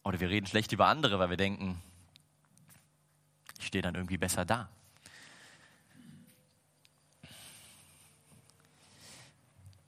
Oder 0.05 0.21
wir 0.21 0.29
reden 0.29 0.47
schlecht 0.47 0.73
über 0.73 0.89
andere, 0.89 1.19
weil 1.19 1.31
wir 1.31 1.39
denken, 1.39 1.81
ich 3.59 3.69
stehe 3.69 3.81
dann 3.81 3.95
irgendwie 3.95 4.19
besser 4.19 4.45
da. 4.45 4.69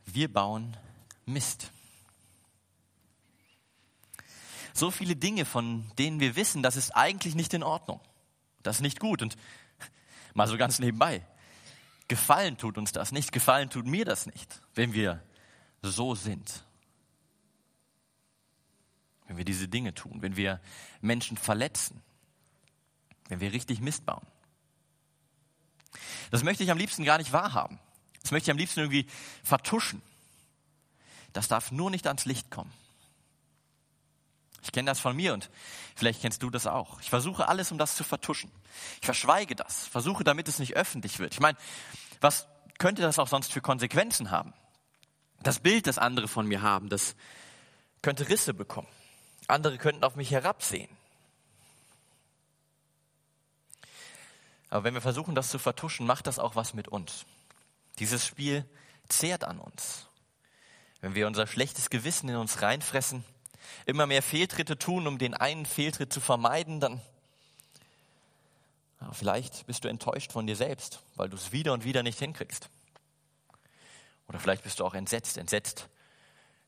Wir 0.07 0.33
bauen 0.33 0.75
Mist. 1.29 1.71
So 4.73 4.91
viele 4.91 5.17
Dinge, 5.17 5.45
von 5.45 5.91
denen 5.99 6.21
wir 6.21 6.37
wissen, 6.37 6.63
das 6.63 6.77
ist 6.77 6.93
eigentlich 6.93 7.35
nicht 7.35 7.53
in 7.55 7.63
Ordnung. 7.63 8.01
Das 8.63 8.77
ist 8.77 8.83
nicht 8.83 9.01
gut. 9.01 9.23
Und 9.23 9.37
mal 10.35 10.47
so 10.47 10.57
ganz 10.57 10.79
nebenbei. 10.79 11.27
Gefallen 12.07 12.57
tut 12.57 12.79
uns 12.79 12.93
das 12.93 13.13
nicht. 13.13 13.33
Gefallen 13.33 13.71
tut 13.71 13.87
mir 13.87 14.05
das 14.05 14.27
nicht, 14.27 14.61
wenn 14.75 14.93
wir 14.93 15.23
so 15.83 16.15
sind. 16.15 16.65
Wenn 19.27 19.37
wir 19.37 19.45
diese 19.45 19.69
Dinge 19.69 19.95
tun, 19.95 20.23
wenn 20.23 20.37
wir 20.37 20.61
Menschen 21.01 21.37
verletzen, 21.37 22.03
wenn 23.29 23.41
wir 23.41 23.53
richtig 23.53 23.81
Mist 23.81 24.07
bauen. 24.07 24.27
Das 26.31 26.43
möchte 26.45 26.65
ich 26.65 26.71
am 26.71 26.79
liebsten 26.79 27.05
gar 27.05 27.19
nicht 27.19 27.33
wahrhaben. 27.33 27.79
Das 28.23 28.31
möchte 28.31 28.51
ich 28.51 28.53
am 28.53 28.59
liebsten 28.59 28.81
irgendwie 28.81 29.07
vertuschen. 29.43 30.03
Das 31.39 31.47
darf 31.47 31.71
nur 31.71 31.89
nicht 31.89 32.09
ans 32.09 32.25
Licht 32.25 32.51
kommen. 32.51 32.73
Ich 34.65 34.73
kenne 34.73 34.91
das 34.91 34.99
von 34.99 35.15
mir 35.15 35.35
und 35.35 35.51
vielleicht 35.95 36.21
kennst 36.21 36.43
du 36.43 36.51
das 36.51 36.67
auch. 36.67 37.01
Ich 37.01 37.11
versuche 37.11 37.47
alles, 37.47 37.71
um 37.71 37.79
das 37.79 37.95
zu 37.95 38.03
vertuschen. 38.03 38.51
Ich 39.01 39.05
verschweige 39.05 39.55
das, 39.55 39.87
versuche, 39.87 40.25
damit 40.25 40.49
es 40.49 40.59
nicht 40.59 40.75
öffentlich 40.75 41.21
wird. 41.21 41.35
Ich 41.35 41.39
meine, 41.39 41.57
was 42.21 42.49
könnte 42.81 43.03
das 43.03 43.21
auch 43.21 43.29
sonst 43.29 43.53
für 43.53 43.61
Konsequenzen 43.61 44.33
haben? 44.33 44.53
Das 45.39 45.61
Bild, 45.61 45.87
das 45.87 45.97
andere 45.97 46.27
von 46.27 46.45
mir 46.45 46.61
haben, 46.61 46.89
das 46.89 47.15
könnte 48.03 48.29
Risse 48.29 48.53
bekommen. 48.53 48.89
Andere 49.47 49.79
könnten 49.79 50.03
auf 50.03 50.17
mich 50.17 50.33
herabsehen. 50.33 50.91
Aber 54.71 54.83
wenn 54.83 54.95
wir 54.95 55.03
versuchen, 55.03 55.37
das 55.37 55.51
zu 55.51 55.61
vertuschen, 55.61 56.05
macht 56.05 56.27
das 56.27 56.41
auch 56.41 56.57
was 56.57 56.75
mit 56.75 56.89
uns. 56.89 57.27
Dieses 58.01 58.27
Spiel 58.27 58.69
zehrt 59.09 59.45
an 59.45 59.61
uns. 59.61 60.08
Wenn 61.01 61.15
wir 61.15 61.27
unser 61.27 61.47
schlechtes 61.47 61.91
Gewissen 61.91 62.29
in 62.29 62.37
uns 62.37 62.63
reinfressen, 62.63 63.25
immer 63.87 64.07
mehr 64.07 64.23
Fehltritte 64.23 64.79
tun, 64.79 65.07
um 65.07 65.19
den 65.19 65.35
einen 65.35 65.67
Fehltritt 65.67 66.13
zu 66.13 66.21
vermeiden, 66.21 66.81
dann 66.81 67.01
ja, 69.01 69.13
vielleicht 69.13 69.67
bist 69.67 69.85
du 69.85 69.89
enttäuscht 69.89 70.33
von 70.33 70.47
dir 70.47 70.57
selbst, 70.57 71.01
weil 71.15 71.29
du 71.29 71.37
es 71.37 71.53
wieder 71.53 71.73
und 71.73 71.85
wieder 71.85 72.03
nicht 72.03 72.19
hinkriegst. 72.19 72.69
Oder 74.27 74.41
vielleicht 74.41 74.65
bist 74.65 74.81
du 74.81 74.85
auch 74.85 74.95
entsetzt, 74.95 75.39
entsetzt 75.39 75.89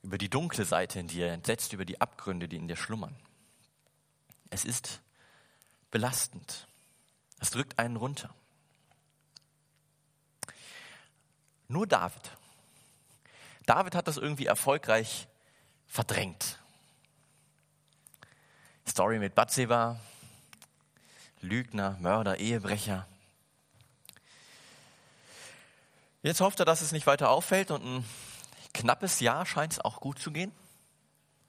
über 0.02 0.16
die 0.16 0.30
dunkle 0.30 0.64
Seite 0.64 1.00
in 1.00 1.08
dir, 1.08 1.32
entsetzt 1.32 1.72
über 1.72 1.84
die 1.84 2.00
Abgründe, 2.00 2.48
die 2.48 2.56
in 2.56 2.68
dir 2.68 2.76
schlummern. 2.76 3.14
Es 4.48 4.64
ist 4.64 5.00
belastend. 5.90 6.66
Es 7.38 7.50
drückt 7.50 7.78
einen 7.78 7.96
runter. 7.96 8.34
Nur 11.68 11.86
David. 11.86 12.30
David 13.70 13.94
hat 13.94 14.08
das 14.08 14.16
irgendwie 14.16 14.46
erfolgreich 14.46 15.28
verdrängt. 15.86 16.58
Story 18.84 19.20
mit 19.20 19.36
Bathseba, 19.36 20.00
Lügner, 21.40 21.96
Mörder, 22.00 22.38
Ehebrecher. 22.38 23.06
Jetzt 26.22 26.40
hofft 26.40 26.58
er, 26.58 26.64
dass 26.64 26.80
es 26.80 26.90
nicht 26.90 27.06
weiter 27.06 27.30
auffällt 27.30 27.70
und 27.70 27.84
ein 27.84 28.04
knappes 28.74 29.20
Jahr 29.20 29.46
scheint 29.46 29.74
es 29.74 29.78
auch 29.78 30.00
gut 30.00 30.18
zu 30.18 30.32
gehen. 30.32 30.50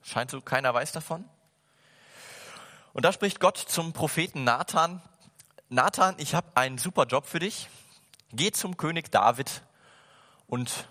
Scheint 0.04 0.30
so, 0.30 0.42
keiner 0.42 0.76
weiß 0.76 0.92
davon. 0.92 1.28
Und 2.94 3.04
da 3.04 3.14
spricht 3.14 3.40
Gott 3.40 3.58
zum 3.58 3.94
Propheten 3.94 4.44
Nathan. 4.44 5.02
Nathan, 5.70 6.14
ich 6.20 6.36
habe 6.36 6.56
einen 6.56 6.78
super 6.78 7.08
Job 7.08 7.26
für 7.26 7.40
dich. 7.40 7.68
Geh 8.32 8.52
zum 8.52 8.78
König 8.78 9.12
David 9.12 9.64
und 10.46 10.88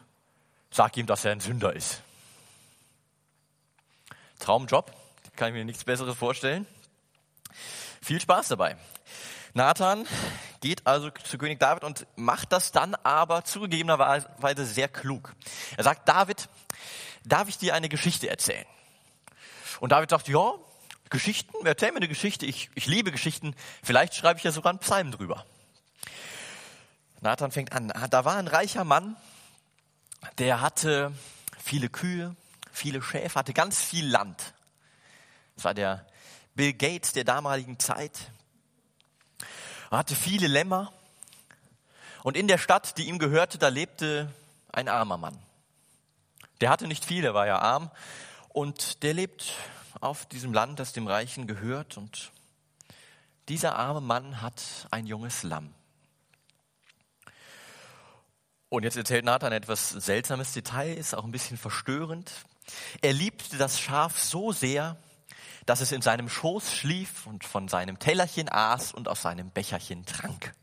sag 0.70 0.96
ihm, 0.96 1.06
dass 1.06 1.24
er 1.24 1.32
ein 1.32 1.40
Sünder 1.40 1.74
ist. 1.74 2.02
Traumjob, 4.38 4.92
kann 5.36 5.48
ich 5.48 5.54
mir 5.54 5.64
nichts 5.64 5.84
Besseres 5.84 6.16
vorstellen. 6.16 6.66
Viel 8.02 8.20
Spaß 8.20 8.48
dabei. 8.48 8.76
Nathan 9.52 10.06
geht 10.60 10.86
also 10.86 11.10
zu 11.10 11.38
König 11.38 11.58
David 11.58 11.84
und 11.84 12.06
macht 12.16 12.52
das 12.52 12.72
dann 12.72 12.94
aber 12.94 13.44
zugegebenerweise 13.44 14.64
sehr 14.64 14.88
klug. 14.88 15.34
Er 15.76 15.84
sagt, 15.84 16.08
David, 16.08 16.48
darf 17.24 17.48
ich 17.48 17.58
dir 17.58 17.74
eine 17.74 17.88
Geschichte 17.88 18.28
erzählen? 18.28 18.66
Und 19.80 19.92
David 19.92 20.10
sagt, 20.10 20.28
ja, 20.28 20.54
Geschichten, 21.08 21.66
erzähl 21.66 21.90
mir 21.90 21.96
eine 21.96 22.08
Geschichte, 22.08 22.46
ich, 22.46 22.70
ich 22.74 22.86
liebe 22.86 23.10
Geschichten, 23.10 23.56
vielleicht 23.82 24.14
schreibe 24.14 24.38
ich 24.38 24.44
ja 24.44 24.52
sogar 24.52 24.70
einen 24.70 24.78
Psalm 24.78 25.10
drüber. 25.10 25.44
Nathan 27.20 27.50
fängt 27.50 27.72
an, 27.72 27.92
da 28.10 28.24
war 28.24 28.36
ein 28.36 28.46
reicher 28.46 28.84
Mann, 28.84 29.16
der 30.38 30.60
hatte 30.60 31.12
viele 31.58 31.88
Kühe, 31.88 32.34
viele 32.72 33.02
Schäfer, 33.02 33.40
hatte 33.40 33.52
ganz 33.52 33.80
viel 33.80 34.06
Land. 34.06 34.54
Das 35.56 35.64
war 35.64 35.74
der 35.74 36.06
Bill 36.54 36.72
Gates 36.72 37.12
der 37.12 37.24
damaligen 37.24 37.78
Zeit. 37.78 38.30
Er 39.90 39.98
hatte 39.98 40.14
viele 40.14 40.46
Lämmer. 40.46 40.92
Und 42.22 42.36
in 42.36 42.48
der 42.48 42.58
Stadt, 42.58 42.98
die 42.98 43.08
ihm 43.08 43.18
gehörte, 43.18 43.58
da 43.58 43.68
lebte 43.68 44.32
ein 44.72 44.88
armer 44.88 45.16
Mann. 45.16 45.38
Der 46.60 46.70
hatte 46.70 46.86
nicht 46.86 47.04
viel, 47.04 47.24
er 47.24 47.34
war 47.34 47.46
ja 47.46 47.58
arm. 47.58 47.90
Und 48.50 49.02
der 49.02 49.14
lebt 49.14 49.52
auf 50.00 50.26
diesem 50.26 50.52
Land, 50.52 50.78
das 50.78 50.92
dem 50.92 51.06
Reichen 51.06 51.46
gehört. 51.46 51.96
Und 51.96 52.30
dieser 53.48 53.76
arme 53.76 54.00
Mann 54.00 54.42
hat 54.42 54.62
ein 54.90 55.06
junges 55.06 55.42
Lamm. 55.42 55.74
Und 58.70 58.84
jetzt 58.84 58.96
erzählt 58.96 59.24
Nathan 59.24 59.52
etwas 59.52 59.90
seltsames 59.90 60.52
Detail, 60.52 60.94
ist 60.94 61.12
auch 61.16 61.24
ein 61.24 61.32
bisschen 61.32 61.58
verstörend. 61.58 62.30
Er 63.02 63.12
liebte 63.12 63.58
das 63.58 63.80
Schaf 63.80 64.16
so 64.16 64.52
sehr, 64.52 64.96
dass 65.66 65.80
es 65.80 65.90
in 65.90 66.02
seinem 66.02 66.28
Schoß 66.28 66.72
schlief 66.72 67.26
und 67.26 67.42
von 67.42 67.66
seinem 67.66 67.98
Tellerchen 67.98 68.48
aß 68.48 68.92
und 68.92 69.08
aus 69.08 69.22
seinem 69.22 69.50
Becherchen 69.50 70.06
trank. 70.06 70.54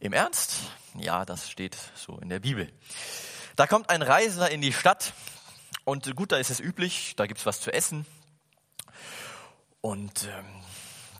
Im 0.00 0.12
Ernst? 0.12 0.56
Ja, 0.98 1.24
das 1.24 1.50
steht 1.50 1.78
so 1.94 2.18
in 2.18 2.28
der 2.28 2.40
Bibel. 2.40 2.70
Da 3.56 3.66
kommt 3.66 3.88
ein 3.88 4.02
Reisender 4.02 4.50
in 4.50 4.60
die 4.60 4.74
Stadt 4.74 5.14
und 5.84 6.14
gut, 6.14 6.30
da 6.30 6.36
ist 6.36 6.50
es 6.50 6.60
üblich, 6.60 7.16
da 7.16 7.26
gibt's 7.26 7.46
was 7.46 7.62
zu 7.62 7.72
essen. 7.72 8.04
Und 9.80 10.24
ähm, 10.24 10.44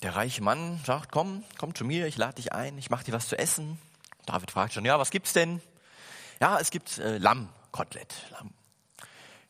der 0.02 0.16
reiche 0.16 0.42
Mann 0.42 0.80
sagt, 0.84 1.12
komm, 1.12 1.44
komm 1.56 1.74
zu 1.74 1.86
mir, 1.86 2.06
ich 2.08 2.18
lade 2.18 2.34
dich 2.34 2.52
ein, 2.52 2.76
ich 2.76 2.90
mache 2.90 3.04
dir 3.04 3.14
was 3.14 3.26
zu 3.26 3.38
essen. 3.38 3.78
David 4.26 4.50
fragt 4.50 4.72
schon, 4.72 4.84
ja, 4.84 4.98
was 4.98 5.10
gibt's 5.10 5.32
denn? 5.32 5.60
Ja, 6.40 6.58
es 6.58 6.70
gibt 6.70 6.98
äh, 6.98 7.18
Lammkotelett. 7.18 8.14
Lamm. 8.30 8.52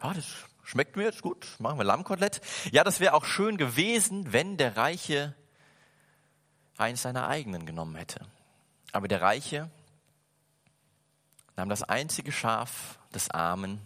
Ja, 0.02 0.12
das 0.12 0.26
schmeckt 0.62 0.96
mir 0.96 1.04
jetzt 1.04 1.22
gut. 1.22 1.46
Machen 1.58 1.78
wir 1.78 1.84
Lammkotelett. 1.84 2.40
Ja, 2.72 2.84
das 2.84 3.00
wäre 3.00 3.14
auch 3.14 3.24
schön 3.24 3.56
gewesen, 3.56 4.32
wenn 4.32 4.56
der 4.56 4.76
Reiche 4.76 5.34
eins 6.76 7.02
seiner 7.02 7.28
eigenen 7.28 7.66
genommen 7.66 7.96
hätte. 7.96 8.26
Aber 8.92 9.08
der 9.08 9.22
Reiche 9.22 9.70
nahm 11.56 11.68
das 11.68 11.82
einzige 11.82 12.32
Schaf 12.32 12.98
des 13.14 13.30
Armen, 13.30 13.80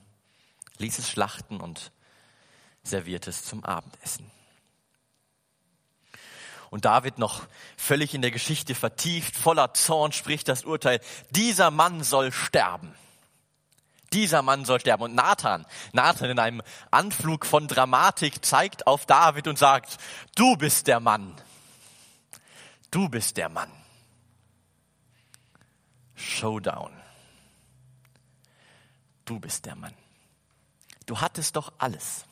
ließ 0.78 0.98
es 0.98 1.10
schlachten 1.10 1.60
und 1.60 1.92
servierte 2.82 3.30
es 3.30 3.44
zum 3.44 3.64
Abendessen. 3.64 4.30
Und 6.70 6.84
David 6.84 7.18
noch 7.18 7.42
völlig 7.76 8.14
in 8.14 8.22
der 8.22 8.30
Geschichte 8.30 8.74
vertieft, 8.74 9.36
voller 9.36 9.74
Zorn 9.74 10.12
spricht 10.12 10.48
das 10.48 10.64
Urteil, 10.64 11.00
dieser 11.30 11.70
Mann 11.70 12.02
soll 12.02 12.32
sterben. 12.32 12.94
Dieser 14.12 14.42
Mann 14.42 14.64
soll 14.64 14.80
sterben. 14.80 15.02
Und 15.02 15.14
Nathan, 15.14 15.66
Nathan 15.92 16.30
in 16.30 16.38
einem 16.38 16.62
Anflug 16.90 17.44
von 17.44 17.68
Dramatik 17.68 18.44
zeigt 18.44 18.86
auf 18.86 19.04
David 19.06 19.48
und 19.48 19.58
sagt, 19.58 19.98
du 20.34 20.56
bist 20.56 20.86
der 20.86 21.00
Mann. 21.00 21.34
Du 22.90 23.08
bist 23.08 23.36
der 23.36 23.50
Mann. 23.50 23.70
Showdown. 26.14 26.92
Du 29.26 29.38
bist 29.38 29.66
der 29.66 29.76
Mann. 29.76 29.94
Du 31.04 31.20
hattest 31.20 31.56
doch 31.56 31.72
alles. 31.78 32.24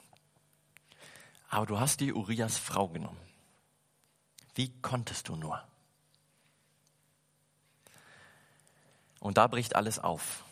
Aber 1.50 1.66
du 1.66 1.78
hast 1.78 2.00
die 2.00 2.12
Urias 2.12 2.58
Frau 2.58 2.88
genommen. 2.88 3.25
Wie 4.56 4.72
konntest 4.80 5.28
du 5.28 5.36
nur? 5.36 5.62
Und 9.20 9.36
da 9.36 9.46
bricht 9.46 9.76
alles 9.76 9.98
auf. 9.98 10.44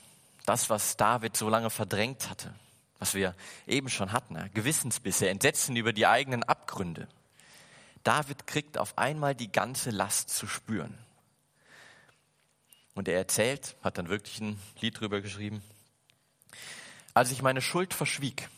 Das, 0.47 0.71
was 0.71 0.97
David 0.97 1.37
so 1.37 1.49
lange 1.49 1.71
verdrängt 1.71 2.29
hatte, 2.29 2.55
was 2.99 3.15
wir 3.15 3.35
eben 3.67 3.89
schon 3.89 4.13
hatten, 4.13 4.39
Gewissensbisse, 4.53 5.29
Entsetzen 5.29 5.75
über 5.75 5.93
die 5.93 6.07
eigenen 6.07 6.43
Abgründe. 6.43 7.09
David 8.03 8.47
kriegt 8.47 8.77
auf 8.77 8.99
einmal 8.99 9.35
die 9.35 9.51
ganze 9.51 9.91
Last 9.91 10.29
zu 10.29 10.47
spüren. 10.47 10.99
Und 12.95 13.09
er 13.09 13.17
erzählt, 13.17 13.75
hat 13.83 13.97
dann 13.97 14.11
wirklich 14.11 14.39
ein 14.41 14.61
Lied 14.81 15.01
drüber 15.01 15.23
geschrieben, 15.23 15.63
als 17.15 17.31
ich 17.31 17.43
meine 17.43 17.63
Schuld 17.63 17.95
verschwieg, 17.95 18.51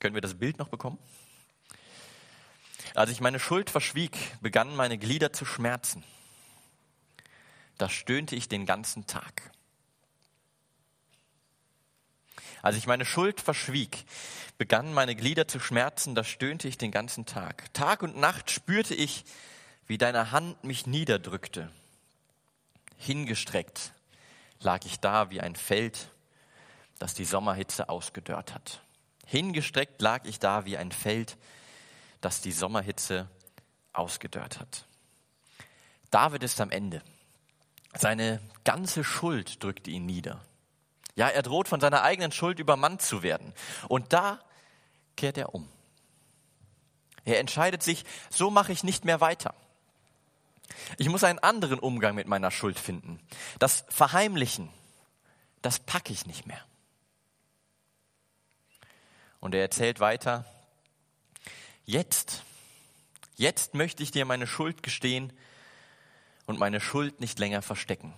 können 0.00 0.14
wir 0.14 0.22
das 0.22 0.34
Bild 0.34 0.58
noch 0.58 0.68
bekommen? 0.68 0.98
Als 2.94 3.10
ich 3.10 3.20
meine 3.20 3.38
Schuld 3.38 3.70
verschwieg, 3.70 4.16
begannen 4.40 4.76
meine 4.76 4.98
Glieder 4.98 5.32
zu 5.32 5.44
schmerzen. 5.44 6.04
Da 7.78 7.88
stöhnte 7.88 8.36
ich 8.36 8.48
den 8.48 8.66
ganzen 8.66 9.06
Tag. 9.06 9.52
Als 12.62 12.76
ich 12.76 12.86
meine 12.86 13.06
Schuld 13.06 13.40
verschwieg, 13.40 14.04
begannen 14.58 14.92
meine 14.92 15.16
Glieder 15.16 15.48
zu 15.48 15.60
schmerzen, 15.60 16.14
da 16.14 16.24
stöhnte 16.24 16.68
ich 16.68 16.76
den 16.76 16.90
ganzen 16.90 17.24
Tag. 17.24 17.72
Tag 17.72 18.02
und 18.02 18.18
Nacht 18.18 18.50
spürte 18.50 18.94
ich, 18.94 19.24
wie 19.86 19.96
deine 19.96 20.30
Hand 20.30 20.62
mich 20.62 20.86
niederdrückte. 20.86 21.70
Hingestreckt 22.98 23.94
lag 24.60 24.84
ich 24.84 25.00
da 25.00 25.30
wie 25.30 25.40
ein 25.40 25.56
Feld, 25.56 26.10
das 26.98 27.14
die 27.14 27.24
Sommerhitze 27.24 27.88
ausgedörrt 27.88 28.54
hat. 28.54 28.82
Hingestreckt 29.26 30.02
lag 30.02 30.26
ich 30.26 30.38
da 30.38 30.66
wie 30.66 30.76
ein 30.76 30.92
Feld, 30.92 31.30
das 31.30 31.38
die 32.40 32.52
Sommerhitze 32.52 33.28
ausgedörrt 33.92 34.60
hat. 34.60 34.84
David 36.10 36.42
ist 36.42 36.60
am 36.60 36.70
Ende. 36.70 37.02
Seine 37.96 38.40
ganze 38.64 39.04
Schuld 39.04 39.62
drückt 39.62 39.88
ihn 39.88 40.06
nieder. 40.06 40.40
Ja, 41.16 41.28
er 41.28 41.42
droht 41.42 41.68
von 41.68 41.80
seiner 41.80 42.02
eigenen 42.02 42.32
Schuld 42.32 42.58
übermannt 42.58 43.02
zu 43.02 43.22
werden. 43.22 43.52
Und 43.88 44.12
da 44.12 44.40
kehrt 45.16 45.38
er 45.38 45.54
um. 45.54 45.68
Er 47.24 47.38
entscheidet 47.40 47.82
sich, 47.82 48.04
so 48.30 48.50
mache 48.50 48.72
ich 48.72 48.84
nicht 48.84 49.04
mehr 49.04 49.20
weiter. 49.20 49.54
Ich 50.98 51.08
muss 51.08 51.24
einen 51.24 51.38
anderen 51.38 51.78
Umgang 51.78 52.14
mit 52.14 52.26
meiner 52.26 52.50
Schuld 52.50 52.78
finden. 52.78 53.20
Das 53.58 53.84
Verheimlichen, 53.88 54.70
das 55.62 55.78
packe 55.80 56.12
ich 56.12 56.26
nicht 56.26 56.46
mehr. 56.46 56.64
Und 59.40 59.54
er 59.54 59.62
erzählt 59.62 60.00
weiter, 60.00 60.44
jetzt, 61.86 62.42
jetzt 63.36 63.74
möchte 63.74 64.02
ich 64.02 64.10
dir 64.10 64.24
meine 64.24 64.46
Schuld 64.46 64.82
gestehen 64.82 65.32
und 66.46 66.58
meine 66.58 66.80
Schuld 66.80 67.20
nicht 67.20 67.38
länger 67.38 67.62
verstecken. 67.62 68.14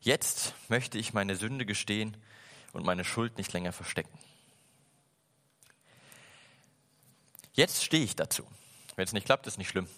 Jetzt 0.00 0.54
möchte 0.68 0.98
ich 0.98 1.12
meine 1.12 1.36
Sünde 1.36 1.66
gestehen 1.66 2.16
und 2.72 2.84
meine 2.84 3.04
Schuld 3.04 3.36
nicht 3.38 3.52
länger 3.52 3.72
verstecken. 3.72 4.16
Jetzt 7.52 7.82
stehe 7.82 8.04
ich 8.04 8.14
dazu. 8.14 8.46
Wenn 8.94 9.04
es 9.04 9.12
nicht 9.12 9.26
klappt, 9.26 9.46
ist 9.46 9.58
nicht 9.58 9.68
schlimm. 9.68 9.88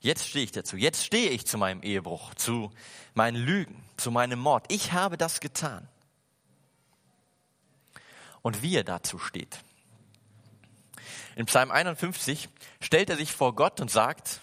Jetzt 0.00 0.28
stehe 0.28 0.44
ich 0.44 0.52
dazu. 0.52 0.76
Jetzt 0.76 1.04
stehe 1.04 1.30
ich 1.30 1.46
zu 1.46 1.58
meinem 1.58 1.82
Ehebruch, 1.82 2.34
zu 2.34 2.70
meinen 3.14 3.36
Lügen, 3.36 3.82
zu 3.96 4.10
meinem 4.10 4.38
Mord. 4.38 4.70
Ich 4.70 4.92
habe 4.92 5.16
das 5.16 5.40
getan 5.40 5.88
und 8.44 8.60
wie 8.62 8.76
er 8.76 8.84
dazu 8.84 9.18
steht. 9.18 9.58
In 11.34 11.46
Psalm 11.46 11.70
51 11.72 12.50
stellt 12.80 13.08
er 13.08 13.16
sich 13.16 13.32
vor 13.32 13.54
Gott 13.56 13.80
und 13.80 13.90
sagt, 13.90 14.40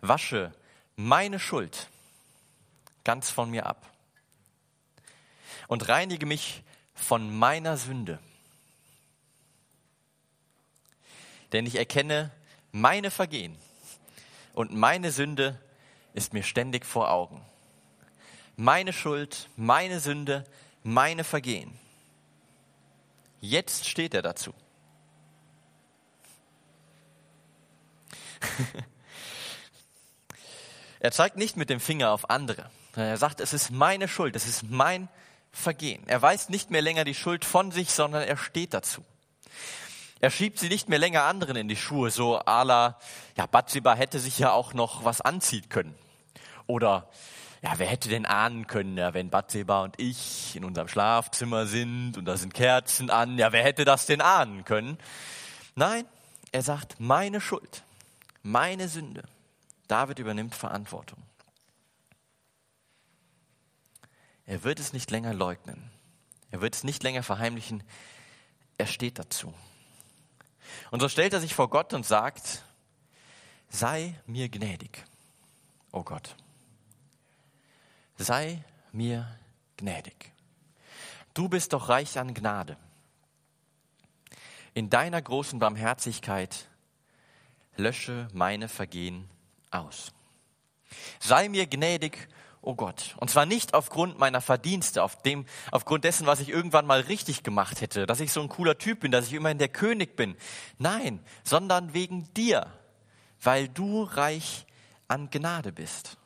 wasche 0.00 0.52
meine 0.96 1.38
Schuld 1.38 1.88
ganz 3.04 3.30
von 3.30 3.50
mir 3.50 3.66
ab 3.66 3.88
und 5.68 5.88
reinige 5.88 6.26
mich 6.26 6.64
von 6.92 7.34
meiner 7.34 7.76
Sünde. 7.76 8.18
Denn 11.52 11.66
ich 11.66 11.76
erkenne 11.76 12.32
meine 12.72 13.12
Vergehen 13.12 13.56
und 14.54 14.72
meine 14.72 15.12
Sünde 15.12 15.56
ist 16.14 16.32
mir 16.32 16.42
ständig 16.42 16.84
vor 16.84 17.10
Augen. 17.10 17.44
Meine 18.56 18.92
Schuld, 18.92 19.48
meine 19.56 20.00
Sünde, 20.00 20.44
meine 20.82 21.22
Vergehen. 21.22 21.78
Jetzt 23.40 23.88
steht 23.88 24.14
er 24.14 24.22
dazu. 24.22 24.52
er 31.00 31.12
zeigt 31.12 31.36
nicht 31.36 31.56
mit 31.56 31.70
dem 31.70 31.80
Finger 31.80 32.12
auf 32.12 32.28
andere. 32.30 32.70
Er 32.96 33.16
sagt, 33.16 33.40
es 33.40 33.52
ist 33.52 33.70
meine 33.70 34.08
Schuld, 34.08 34.36
es 34.36 34.46
ist 34.46 34.64
mein 34.64 35.08
Vergehen. 35.52 36.02
Er 36.06 36.22
weist 36.22 36.50
nicht 36.50 36.70
mehr 36.70 36.82
länger 36.82 37.04
die 37.04 37.14
Schuld 37.14 37.44
von 37.44 37.72
sich, 37.72 37.90
sondern 37.90 38.22
er 38.22 38.36
steht 38.36 38.74
dazu. 38.74 39.04
Er 40.20 40.30
schiebt 40.30 40.58
sie 40.58 40.68
nicht 40.68 40.88
mehr 40.88 40.98
länger 40.98 41.22
anderen 41.22 41.56
in 41.56 41.68
die 41.68 41.76
Schuhe, 41.76 42.10
so 42.10 42.38
à 42.40 42.62
la, 42.62 42.98
ja, 43.36 43.46
Bathsheba 43.46 43.94
hätte 43.94 44.18
sich 44.18 44.38
ja 44.38 44.52
auch 44.52 44.74
noch 44.74 45.04
was 45.04 45.22
anziehen 45.22 45.68
können. 45.70 45.96
Oder 46.66 47.08
ja, 47.62 47.78
wer 47.78 47.86
hätte 47.86 48.08
denn 48.08 48.24
ahnen 48.24 48.66
können, 48.66 48.96
ja, 48.96 49.12
wenn 49.12 49.28
Batseba 49.28 49.82
und 49.82 49.98
ich 50.00 50.56
in 50.56 50.64
unserem 50.64 50.88
Schlafzimmer 50.88 51.66
sind 51.66 52.16
und 52.16 52.24
da 52.24 52.36
sind 52.36 52.54
Kerzen 52.54 53.10
an, 53.10 53.36
ja, 53.36 53.52
wer 53.52 53.62
hätte 53.62 53.84
das 53.84 54.06
denn 54.06 54.22
ahnen 54.22 54.64
können? 54.64 54.96
Nein, 55.74 56.06
er 56.52 56.62
sagt, 56.62 56.98
meine 57.00 57.40
Schuld, 57.40 57.84
meine 58.42 58.88
Sünde. 58.88 59.24
David 59.88 60.18
übernimmt 60.18 60.54
Verantwortung. 60.54 61.22
Er 64.46 64.64
wird 64.64 64.80
es 64.80 64.92
nicht 64.92 65.10
länger 65.10 65.34
leugnen. 65.34 65.90
Er 66.50 66.60
wird 66.60 66.74
es 66.74 66.82
nicht 66.82 67.02
länger 67.02 67.22
verheimlichen. 67.22 67.82
Er 68.78 68.86
steht 68.86 69.18
dazu. 69.18 69.52
Und 70.90 71.00
so 71.00 71.08
stellt 71.08 71.34
er 71.34 71.40
sich 71.40 71.54
vor 71.54 71.68
Gott 71.68 71.92
und 71.92 72.06
sagt, 72.06 72.62
sei 73.68 74.14
mir 74.26 74.48
gnädig, 74.48 75.04
oh 75.92 76.02
Gott 76.02 76.34
sei 78.20 78.62
mir 78.92 79.26
gnädig. 79.76 80.32
Du 81.32 81.48
bist 81.48 81.72
doch 81.72 81.88
reich 81.88 82.18
an 82.18 82.34
Gnade. 82.34 82.76
In 84.74 84.90
deiner 84.90 85.20
großen 85.20 85.58
Barmherzigkeit 85.58 86.68
lösche 87.76 88.28
meine 88.32 88.68
Vergehen 88.68 89.28
aus. 89.70 90.12
Sei 91.18 91.48
mir 91.48 91.66
gnädig, 91.66 92.28
o 92.62 92.72
oh 92.72 92.74
Gott. 92.74 93.16
Und 93.18 93.30
zwar 93.30 93.46
nicht 93.46 93.72
aufgrund 93.74 94.18
meiner 94.18 94.40
Verdienste, 94.40 95.02
auf 95.02 95.22
dem, 95.22 95.46
aufgrund 95.70 96.04
dessen, 96.04 96.26
was 96.26 96.40
ich 96.40 96.50
irgendwann 96.50 96.86
mal 96.86 97.00
richtig 97.00 97.42
gemacht 97.42 97.80
hätte, 97.80 98.06
dass 98.06 98.20
ich 98.20 98.32
so 98.32 98.42
ein 98.42 98.48
cooler 98.48 98.76
Typ 98.76 99.00
bin, 99.00 99.12
dass 99.12 99.26
ich 99.26 99.32
immerhin 99.32 99.58
der 99.58 99.68
König 99.68 100.14
bin. 100.14 100.36
Nein, 100.78 101.24
sondern 101.42 101.94
wegen 101.94 102.32
dir, 102.34 102.70
weil 103.40 103.68
du 103.68 104.02
reich 104.02 104.66
an 105.08 105.30
Gnade 105.30 105.72
bist 105.72 106.19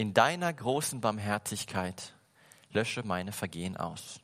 in 0.00 0.14
deiner 0.14 0.50
großen 0.50 1.02
Barmherzigkeit 1.02 2.14
lösche 2.70 3.02
meine 3.02 3.32
Vergehen 3.32 3.76
aus. 3.76 4.18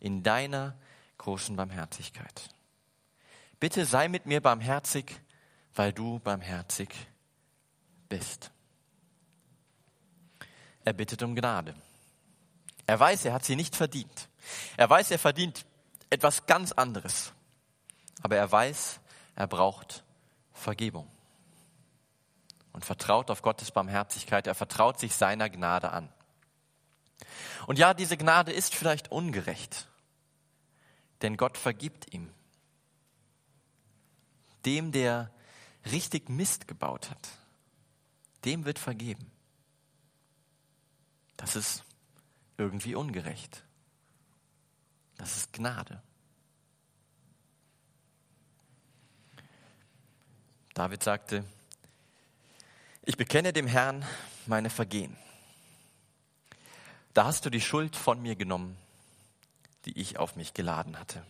In 0.00 0.24
deiner 0.24 0.76
großen 1.16 1.54
Barmherzigkeit. 1.54 2.48
Bitte 3.60 3.84
sei 3.84 4.08
mit 4.08 4.26
mir 4.26 4.40
barmherzig, 4.40 5.20
weil 5.76 5.92
du 5.92 6.18
barmherzig 6.18 6.88
bist. 8.08 8.50
Er 10.84 10.92
bittet 10.92 11.22
um 11.22 11.36
Gnade. 11.36 11.76
Er 12.84 12.98
weiß, 12.98 13.26
er 13.26 13.34
hat 13.34 13.44
sie 13.44 13.54
nicht 13.54 13.76
verdient. 13.76 14.28
Er 14.76 14.90
weiß, 14.90 15.12
er 15.12 15.20
verdient 15.20 15.66
etwas 16.08 16.46
ganz 16.46 16.72
anderes. 16.72 17.32
Aber 18.22 18.34
er 18.34 18.50
weiß, 18.50 18.98
er 19.36 19.46
braucht 19.46 20.02
Vergebung 20.52 21.08
und 22.72 22.84
vertraut 22.84 23.30
auf 23.30 23.42
Gottes 23.42 23.70
Barmherzigkeit. 23.70 24.46
Er 24.46 24.54
vertraut 24.54 24.98
sich 24.98 25.14
seiner 25.14 25.50
Gnade 25.50 25.90
an. 25.92 26.08
Und 27.66 27.78
ja, 27.78 27.94
diese 27.94 28.16
Gnade 28.16 28.52
ist 28.52 28.74
vielleicht 28.74 29.12
ungerecht, 29.12 29.88
denn 31.22 31.36
Gott 31.36 31.58
vergibt 31.58 32.12
ihm. 32.12 32.30
Dem, 34.64 34.92
der 34.92 35.30
richtig 35.90 36.28
Mist 36.28 36.68
gebaut 36.68 37.10
hat, 37.10 37.28
dem 38.44 38.64
wird 38.64 38.78
vergeben. 38.78 39.30
das 41.36 41.56
ist 41.56 41.84
irgendwie 42.58 42.94
ungerecht. 42.94 43.64
Das 45.16 45.36
ist 45.36 45.52
Gnade. 45.52 46.02
David 50.74 51.02
sagte, 51.02 51.44
ich 53.10 53.16
bekenne 53.16 53.52
dem 53.52 53.66
Herrn 53.66 54.06
meine 54.46 54.70
Vergehen. 54.70 55.16
Da 57.12 57.24
hast 57.24 57.44
du 57.44 57.50
die 57.50 57.60
Schuld 57.60 57.96
von 57.96 58.22
mir 58.22 58.36
genommen, 58.36 58.76
die 59.84 59.98
ich 59.98 60.18
auf 60.18 60.36
mich 60.36 60.54
geladen 60.54 60.96
hatte. 60.96 61.24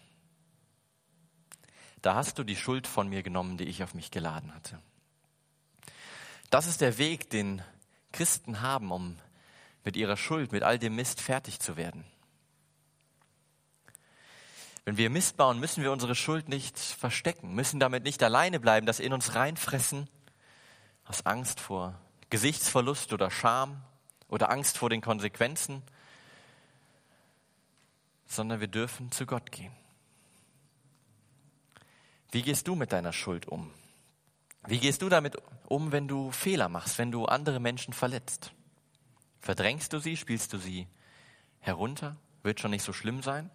Da 2.02 2.16
hast 2.16 2.38
du 2.38 2.44
die 2.44 2.56
Schuld 2.56 2.86
von 2.86 3.08
mir 3.08 3.22
genommen, 3.22 3.56
die 3.56 3.64
ich 3.64 3.82
auf 3.82 3.94
mich 3.94 4.10
geladen 4.10 4.54
hatte. 4.54 4.78
Das 6.50 6.66
ist 6.66 6.82
der 6.82 6.98
Weg, 6.98 7.30
den 7.30 7.62
Christen 8.12 8.60
haben, 8.60 8.92
um 8.92 9.16
mit 9.82 9.96
ihrer 9.96 10.18
Schuld, 10.18 10.52
mit 10.52 10.62
all 10.62 10.78
dem 10.78 10.96
Mist 10.96 11.22
fertig 11.22 11.60
zu 11.60 11.78
werden. 11.78 12.04
Wenn 14.84 14.98
wir 14.98 15.08
Mist 15.08 15.38
bauen, 15.38 15.58
müssen 15.58 15.82
wir 15.82 15.92
unsere 15.92 16.14
Schuld 16.14 16.50
nicht 16.50 16.78
verstecken, 16.78 17.54
müssen 17.54 17.80
damit 17.80 18.04
nicht 18.04 18.22
alleine 18.22 18.60
bleiben, 18.60 18.86
das 18.86 19.00
in 19.00 19.14
uns 19.14 19.34
reinfressen, 19.34 20.10
aus 21.10 21.26
Angst 21.26 21.58
vor 21.58 21.98
Gesichtsverlust 22.30 23.12
oder 23.12 23.32
Scham 23.32 23.82
oder 24.28 24.48
Angst 24.48 24.78
vor 24.78 24.90
den 24.90 25.00
Konsequenzen, 25.00 25.82
sondern 28.28 28.60
wir 28.60 28.68
dürfen 28.68 29.10
zu 29.10 29.26
Gott 29.26 29.50
gehen. 29.50 29.72
Wie 32.30 32.42
gehst 32.42 32.68
du 32.68 32.76
mit 32.76 32.92
deiner 32.92 33.12
Schuld 33.12 33.48
um? 33.48 33.72
Wie 34.68 34.78
gehst 34.78 35.02
du 35.02 35.08
damit 35.08 35.36
um, 35.66 35.90
wenn 35.90 36.06
du 36.06 36.30
Fehler 36.30 36.68
machst, 36.68 36.98
wenn 36.98 37.10
du 37.10 37.24
andere 37.24 37.58
Menschen 37.58 37.92
verletzt? 37.92 38.52
Verdrängst 39.40 39.92
du 39.92 39.98
sie, 39.98 40.16
spielst 40.16 40.52
du 40.52 40.58
sie 40.58 40.86
herunter? 41.58 42.14
Wird 42.44 42.60
schon 42.60 42.70
nicht 42.70 42.84
so 42.84 42.92
schlimm 42.92 43.20
sein? 43.20 43.50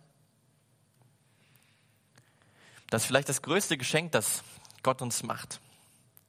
Das 2.90 3.04
ist 3.04 3.08
vielleicht 3.08 3.30
das 3.30 3.42
größte 3.42 3.78
Geschenk, 3.78 4.12
das 4.12 4.44
Gott 4.84 5.02
uns 5.02 5.24
macht. 5.24 5.62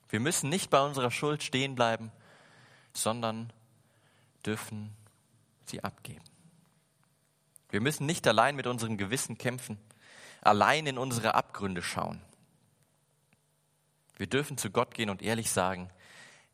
Wir 0.09 0.21
müssen 0.21 0.49
nicht 0.49 0.71
bei 0.71 0.81
unserer 0.81 1.11
Schuld 1.11 1.43
stehen 1.43 1.75
bleiben, 1.75 2.13
sondern 2.93 3.53
dürfen 4.45 4.95
sie 5.65 5.83
abgeben. 5.83 6.25
Wir 7.71 7.81
müssen 7.81 8.07
nicht 8.07 8.27
allein 8.27 8.57
mit 8.57 8.67
unserem 8.67 8.97
Gewissen 8.97 9.37
kämpfen, 9.39 9.79
allein 10.41 10.87
in 10.87 10.99
unsere 10.99 11.35
Abgründe 11.35 11.83
schauen. 11.83 12.23
Wir 14.17 14.29
dürfen 14.29 14.57
zu 14.57 14.71
Gott 14.71 14.95
gehen 14.95 15.11
und 15.11 15.23
ehrlich 15.23 15.51
sagen, 15.51 15.91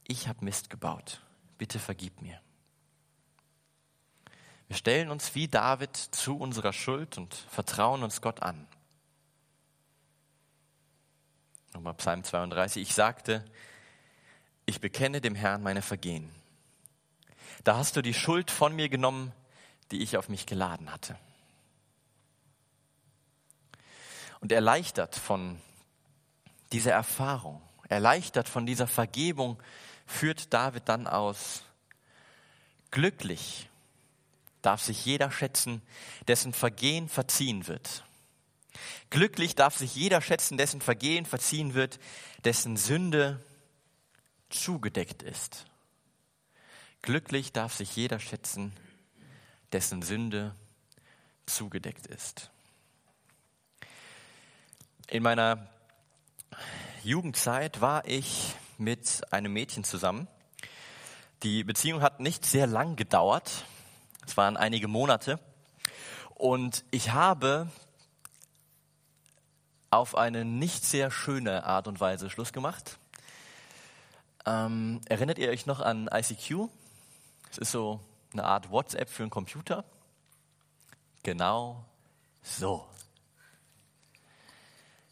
ich 0.07 0.27
habe 0.27 0.45
Mist 0.45 0.71
gebaut, 0.71 1.21
bitte 1.59 1.79
vergib 1.79 2.21
mir. 2.23 2.41
Wir 4.67 4.77
stellen 4.77 5.11
uns 5.11 5.35
wie 5.35 5.49
David 5.49 5.95
zu 5.95 6.39
unserer 6.39 6.73
Schuld 6.73 7.19
und 7.19 7.35
vertrauen 7.35 8.03
uns 8.03 8.23
Gott 8.23 8.43
an. 8.43 8.67
Nochmal 11.75 11.95
Psalm 11.95 12.23
32. 12.23 12.83
Ich 12.83 12.95
sagte, 12.95 13.45
ich 14.67 14.81
bekenne 14.81 15.21
dem 15.21 15.35
Herrn 15.35 15.63
meine 15.63 15.81
Vergehen. 15.81 16.31
Da 17.65 17.77
hast 17.77 17.97
du 17.97 18.03
die 18.03 18.15
Schuld 18.15 18.51
von 18.51 18.77
mir 18.77 18.89
genommen, 18.89 19.33
die 19.91 20.03
ich 20.03 20.17
auf 20.17 20.29
mich 20.29 20.47
geladen 20.47 20.93
hatte. 20.93 21.17
Und 24.41 24.53
erleichtert 24.53 25.17
von 25.17 25.61
dieser 26.73 26.93
Erfahrung, 26.93 27.63
erleichtert 27.89 28.49
von 28.49 28.67
dieser 28.67 28.87
Vergebung, 28.87 29.63
führt 30.07 30.53
David 30.53 30.89
dann 30.89 31.07
aus, 31.07 31.63
glücklich 32.91 33.69
darf 34.61 34.83
sich 34.83 35.05
jeder 35.05 35.31
schätzen, 35.31 35.83
dessen 36.29 36.53
Vergehen 36.53 37.09
verziehen 37.09 37.67
wird. 37.67 38.05
Glücklich 39.13 39.55
darf 39.55 39.77
sich 39.77 39.95
jeder 39.95 40.23
schätzen, 40.23 40.57
dessen 40.57 40.81
Vergehen 40.81 41.27
verziehen 41.27 41.75
wird, 41.75 42.01
dessen 42.47 42.79
Sünde 42.79 43.45
zugedeckt 44.49 45.23
ist. 45.23 45.67
Glücklich 47.03 47.53
darf 47.53 47.75
sich 47.75 47.95
jeder 47.95 48.19
schätzen, 48.19 48.73
dessen 49.71 50.01
Sünde 50.01 50.55
zugedeckt 51.45 52.07
ist. 52.07 52.51
In 55.09 55.23
meiner 55.23 55.69
Jugendzeit 57.05 57.83
war 57.83 58.09
ich 58.09 58.55
mit 58.79 59.31
einem 59.31 59.53
Mädchen 59.53 59.85
zusammen. 59.85 60.27
Die 61.43 61.65
Beziehung 61.65 62.01
hat 62.01 62.21
nicht 62.21 62.47
sehr 62.47 62.67
lang 62.67 62.97
gedauert. 62.97 63.67
Es 64.27 64.39
waren 64.39 64.57
einige 64.57 64.89
Monate. 64.89 65.39
Und 66.35 66.87
ich 66.91 67.11
habe 67.11 67.71
auf 69.93 70.17
eine 70.17 70.45
nicht 70.45 70.87
sehr 70.87 71.11
schöne 71.11 71.65
Art 71.65 71.87
und 71.87 72.01
Weise 72.01 72.31
Schluss 72.31 72.55
gemacht. 72.55 72.99
Ähm, 74.47 75.03
erinnert 75.05 75.39
ihr 75.39 75.51
euch 75.51 75.67
noch 75.67 75.81
an 75.81 76.09
ICQ? 76.11 76.69
Es 77.51 77.59
ist 77.59 77.73
so 77.73 78.01
eine 78.33 78.45
Art 78.45 78.71
WhatsApp 78.71 79.11
für 79.11 79.23
einen 79.23 79.31
Computer. 79.31 79.85
Genau 81.23 81.85
so. 82.43 82.89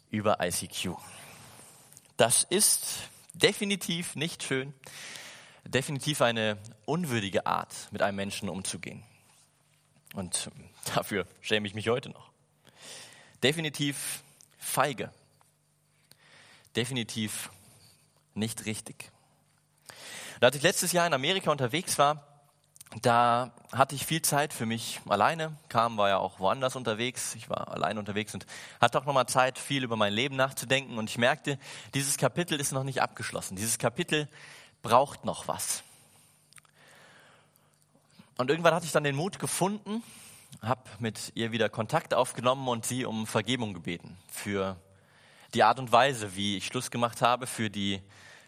Über 0.09 0.39
ICQ. 0.41 0.97
Das 2.17 2.43
ist 2.43 3.09
definitiv 3.33 4.15
nicht 4.15 4.41
schön, 4.41 4.73
definitiv 5.63 6.21
eine 6.23 6.57
unwürdige 6.85 7.45
Art, 7.45 7.87
mit 7.91 8.01
einem 8.01 8.15
Menschen 8.15 8.49
umzugehen. 8.49 9.03
Und 10.15 10.49
dafür 10.95 11.27
schäme 11.39 11.67
ich 11.67 11.75
mich 11.75 11.87
heute 11.87 12.09
noch. 12.09 12.31
Definitiv 13.43 14.23
feige. 14.61 15.11
Definitiv 16.75 17.49
nicht 18.33 18.65
richtig. 18.65 19.11
Und 20.35 20.45
als 20.45 20.55
ich 20.55 20.61
letztes 20.61 20.93
Jahr 20.93 21.05
in 21.05 21.13
Amerika 21.13 21.51
unterwegs 21.51 21.97
war, 21.97 22.25
da 23.01 23.51
hatte 23.71 23.95
ich 23.95 24.05
viel 24.05 24.21
Zeit 24.21 24.53
für 24.53 24.65
mich 24.65 24.99
alleine, 25.07 25.55
kam, 25.69 25.97
war 25.97 26.09
ja 26.09 26.17
auch 26.17 26.39
woanders 26.39 26.75
unterwegs, 26.75 27.35
ich 27.35 27.49
war 27.49 27.69
allein 27.69 27.97
unterwegs 27.97 28.33
und 28.33 28.45
hatte 28.81 28.99
auch 28.99 29.05
nochmal 29.05 29.27
Zeit, 29.27 29.57
viel 29.57 29.83
über 29.83 29.95
mein 29.95 30.13
Leben 30.13 30.35
nachzudenken 30.35 30.97
und 30.97 31.09
ich 31.09 31.17
merkte, 31.17 31.57
dieses 31.93 32.17
Kapitel 32.17 32.59
ist 32.59 32.71
noch 32.71 32.83
nicht 32.83 33.01
abgeschlossen. 33.01 33.55
Dieses 33.55 33.77
Kapitel 33.77 34.27
braucht 34.81 35.25
noch 35.25 35.47
was. 35.47 35.83
Und 38.37 38.49
irgendwann 38.49 38.73
hatte 38.73 38.85
ich 38.85 38.91
dann 38.91 39.03
den 39.03 39.15
Mut 39.15 39.39
gefunden, 39.39 40.03
habe 40.61 40.83
mit 40.99 41.31
ihr 41.33 41.51
wieder 41.51 41.69
Kontakt 41.69 42.13
aufgenommen 42.13 42.67
und 42.67 42.85
sie 42.85 43.05
um 43.05 43.25
Vergebung 43.25 43.73
gebeten 43.73 44.17
für 44.29 44.79
die 45.55 45.63
Art 45.63 45.79
und 45.79 45.91
Weise, 45.91 46.35
wie 46.35 46.57
ich 46.57 46.67
Schluss 46.67 46.91
gemacht 46.91 47.21
habe, 47.21 47.47
für 47.47 47.69
die 47.69 48.01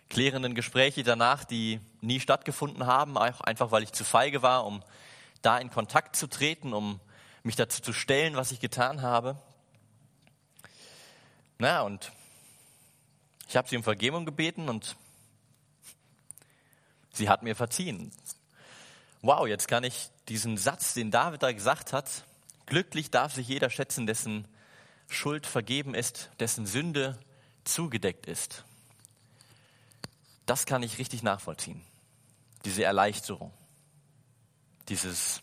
klärenden 0.09 0.53
Gespräche 0.53 1.03
danach, 1.03 1.43
die 1.43 1.79
nie 2.01 2.19
stattgefunden 2.19 2.85
haben, 2.85 3.17
einfach 3.17 3.71
weil 3.71 3.81
ich 3.81 3.93
zu 3.93 4.03
feige 4.03 4.43
war, 4.43 4.65
um 4.65 4.83
da 5.41 5.57
in 5.57 5.71
Kontakt 5.71 6.15
zu 6.15 6.27
treten, 6.27 6.73
um 6.73 6.99
mich 7.41 7.55
dazu 7.55 7.81
zu 7.81 7.93
stellen, 7.93 8.35
was 8.35 8.51
ich 8.51 8.59
getan 8.59 9.01
habe. 9.01 9.35
Na, 11.57 11.81
und 11.81 12.11
ich 13.47 13.57
habe 13.57 13.67
sie 13.67 13.75
um 13.75 13.83
Vergebung 13.83 14.25
gebeten 14.25 14.69
und 14.69 14.95
sie 17.11 17.27
hat 17.27 17.41
mir 17.41 17.55
verziehen. 17.55 18.11
Wow, 19.25 19.47
jetzt 19.47 19.69
kann 19.69 19.85
ich 19.85 20.09
diesen 20.27 20.57
Satz, 20.57 20.93
den 20.95 21.09
David 21.09 21.43
da 21.43 21.53
gesagt 21.53 21.93
hat, 21.93 22.25
glücklich 22.65 23.09
darf 23.09 23.33
sich 23.33 23.47
jeder 23.47 23.69
schätzen, 23.69 24.05
dessen 24.05 24.45
Schuld 25.07 25.47
vergeben 25.47 25.95
ist, 25.95 26.29
dessen 26.41 26.65
Sünde 26.65 27.17
zugedeckt 27.63 28.25
ist. 28.25 28.65
Das 30.45 30.65
kann 30.65 30.83
ich 30.83 30.97
richtig 30.97 31.23
nachvollziehen. 31.23 31.81
Diese 32.65 32.83
Erleichterung. 32.83 33.53
Dieses 34.89 35.41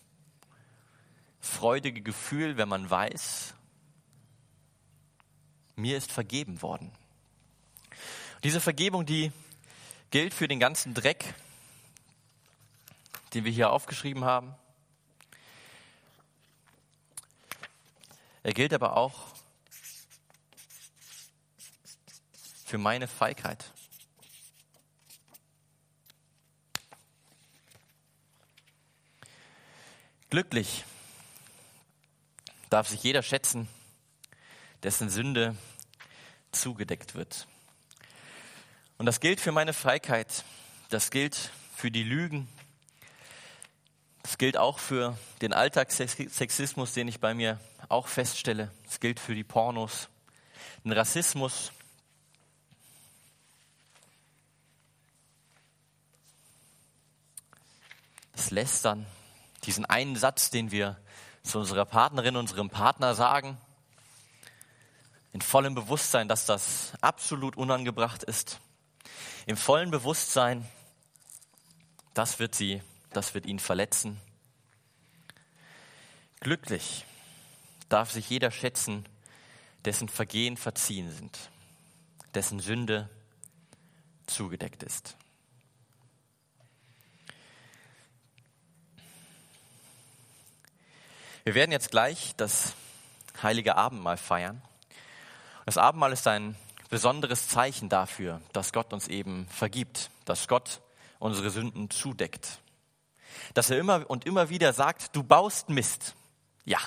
freudige 1.40 2.03
Gefühl, 2.03 2.59
wenn 2.59 2.69
man 2.69 2.90
weiß, 2.90 3.55
mir 5.77 5.97
ist 5.97 6.12
vergeben 6.12 6.61
worden. 6.61 6.93
Diese 8.45 8.61
Vergebung, 8.61 9.07
die 9.07 9.33
gilt 10.11 10.35
für 10.35 10.49
den 10.49 10.61
ganzen 10.61 10.93
Dreck, 10.93 11.35
den 13.35 13.45
wir 13.45 13.53
hier 13.53 13.71
aufgeschrieben 13.71 14.25
haben. 14.25 14.55
Er 18.43 18.53
gilt 18.55 18.73
aber 18.73 18.97
auch 18.97 19.29
für 22.64 22.79
meine 22.79 23.09
Feigheit. 23.09 23.73
Glücklich 30.31 30.85
darf 32.71 32.88
sich 32.88 33.03
jeder 33.03 33.23
schätzen, 33.23 33.69
dessen 34.85 35.11
Sünde 35.11 35.57
zugedeckt 36.53 37.16
wird. 37.16 37.49
Und 38.97 39.07
das 39.07 39.19
gilt 39.19 39.40
für 39.40 39.51
meine 39.51 39.73
Feigheit, 39.73 40.45
das 40.88 41.11
gilt 41.11 41.51
für 41.75 41.90
die 41.90 42.05
Lügen, 42.05 42.47
Das 44.31 44.38
gilt 44.38 44.57
auch 44.57 44.79
für 44.79 45.19
den 45.43 45.53
Alltagssexismus, 45.53 46.93
den 46.93 47.09
ich 47.09 47.19
bei 47.19 47.35
mir 47.35 47.59
auch 47.88 48.07
feststelle. 48.07 48.71
Es 48.88 49.01
gilt 49.01 49.19
für 49.19 49.35
die 49.35 49.43
Pornos, 49.43 50.09
den 50.85 50.93
Rassismus. 50.93 51.73
Das 58.31 58.53
Lästern, 58.53 59.05
diesen 59.64 59.85
einen 59.85 60.14
Satz, 60.14 60.51
den 60.51 60.71
wir 60.71 60.97
zu 61.43 61.59
unserer 61.59 61.85
Partnerin, 61.85 62.37
unserem 62.37 62.71
Partner 62.71 63.16
sagen, 63.16 63.59
in 65.33 65.40
vollem 65.40 65.75
Bewusstsein, 65.75 66.29
dass 66.29 66.47
das 66.47 66.93
absolut 67.01 67.57
unangebracht 67.57 68.23
ist, 68.23 68.61
im 69.47 69.57
vollen 69.57 69.90
Bewusstsein, 69.90 70.64
das 72.14 72.38
wird 72.38 72.55
sie, 72.55 72.81
das 73.12 73.35
wird 73.35 73.46
ihn 73.46 73.59
verletzen. 73.59 74.20
Glücklich 76.40 77.05
darf 77.88 78.11
sich 78.11 78.31
jeder 78.31 78.51
schätzen, 78.51 79.05
dessen 79.85 80.09
Vergehen 80.09 80.57
verziehen 80.57 81.11
sind, 81.11 81.38
dessen 82.35 82.61
Sünde 82.61 83.09
zugedeckt 84.27 84.83
ist. 84.83 85.16
Wir 91.44 91.55
werden 91.55 91.73
jetzt 91.73 91.90
gleich 91.90 92.35
das 92.37 92.75
heilige 93.42 93.77
Abendmahl 93.77 94.18
feiern. 94.18 94.62
Das 95.64 95.79
Abendmahl 95.79 96.12
ist 96.12 96.27
ein 96.27 96.57
besonderes 96.90 97.49
Zeichen 97.49 97.88
dafür, 97.88 98.40
dass 98.53 98.73
Gott 98.73 98.92
uns 98.92 99.09
eben 99.09 99.46
vergibt, 99.49 100.11
dass 100.25 100.49
Gott 100.49 100.81
unsere 101.18 101.51
Sünden 101.51 101.90
zudeckt. 101.90 102.61
Dass 103.55 103.71
er 103.71 103.79
immer 103.79 104.09
und 104.09 104.25
immer 104.25 104.49
wieder 104.49 104.73
sagt, 104.73 105.14
du 105.14 105.23
baust 105.23 105.69
Mist. 105.69 106.14
Ja, 106.64 106.79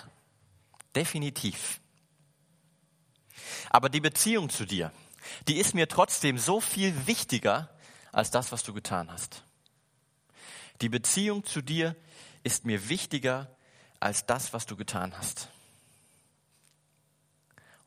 definitiv. 0.95 1.79
Aber 3.69 3.89
die 3.89 4.01
Beziehung 4.01 4.49
zu 4.49 4.65
dir, 4.65 4.91
die 5.47 5.57
ist 5.57 5.73
mir 5.73 5.87
trotzdem 5.87 6.37
so 6.37 6.59
viel 6.59 7.07
wichtiger 7.07 7.69
als 8.11 8.31
das, 8.31 8.51
was 8.51 8.63
du 8.63 8.73
getan 8.73 9.11
hast. 9.11 9.43
Die 10.81 10.89
Beziehung 10.89 11.45
zu 11.45 11.61
dir 11.61 11.95
ist 12.43 12.65
mir 12.65 12.89
wichtiger 12.89 13.55
als 13.99 14.25
das, 14.25 14.53
was 14.53 14.65
du 14.65 14.75
getan 14.75 15.17
hast. 15.17 15.49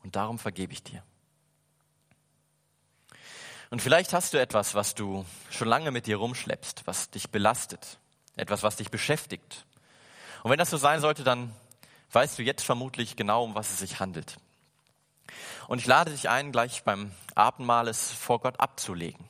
Und 0.03 0.15
darum 0.15 0.39
vergebe 0.39 0.73
ich 0.73 0.83
dir. 0.83 1.03
Und 3.69 3.81
vielleicht 3.81 4.13
hast 4.13 4.33
du 4.33 4.39
etwas, 4.39 4.75
was 4.75 4.95
du 4.95 5.25
schon 5.49 5.67
lange 5.67 5.91
mit 5.91 6.07
dir 6.07 6.17
rumschleppst, 6.17 6.87
was 6.87 7.09
dich 7.09 7.29
belastet, 7.29 7.99
etwas, 8.37 8.63
was 8.63 8.77
dich 8.77 8.89
beschäftigt. 8.89 9.65
Und 10.43 10.51
wenn 10.51 10.59
das 10.59 10.69
so 10.69 10.77
sein 10.77 11.01
sollte, 11.01 11.23
dann 11.23 11.53
weißt 12.11 12.39
du 12.39 12.43
jetzt 12.43 12.63
vermutlich 12.63 13.15
genau, 13.15 13.43
um 13.43 13.55
was 13.55 13.71
es 13.71 13.79
sich 13.79 13.99
handelt. 13.99 14.37
Und 15.67 15.79
ich 15.79 15.85
lade 15.85 16.11
dich 16.11 16.29
ein, 16.29 16.51
gleich 16.51 16.83
beim 16.83 17.11
Abendmahl 17.35 17.87
es 17.87 18.11
vor 18.11 18.39
Gott 18.39 18.59
abzulegen. 18.59 19.27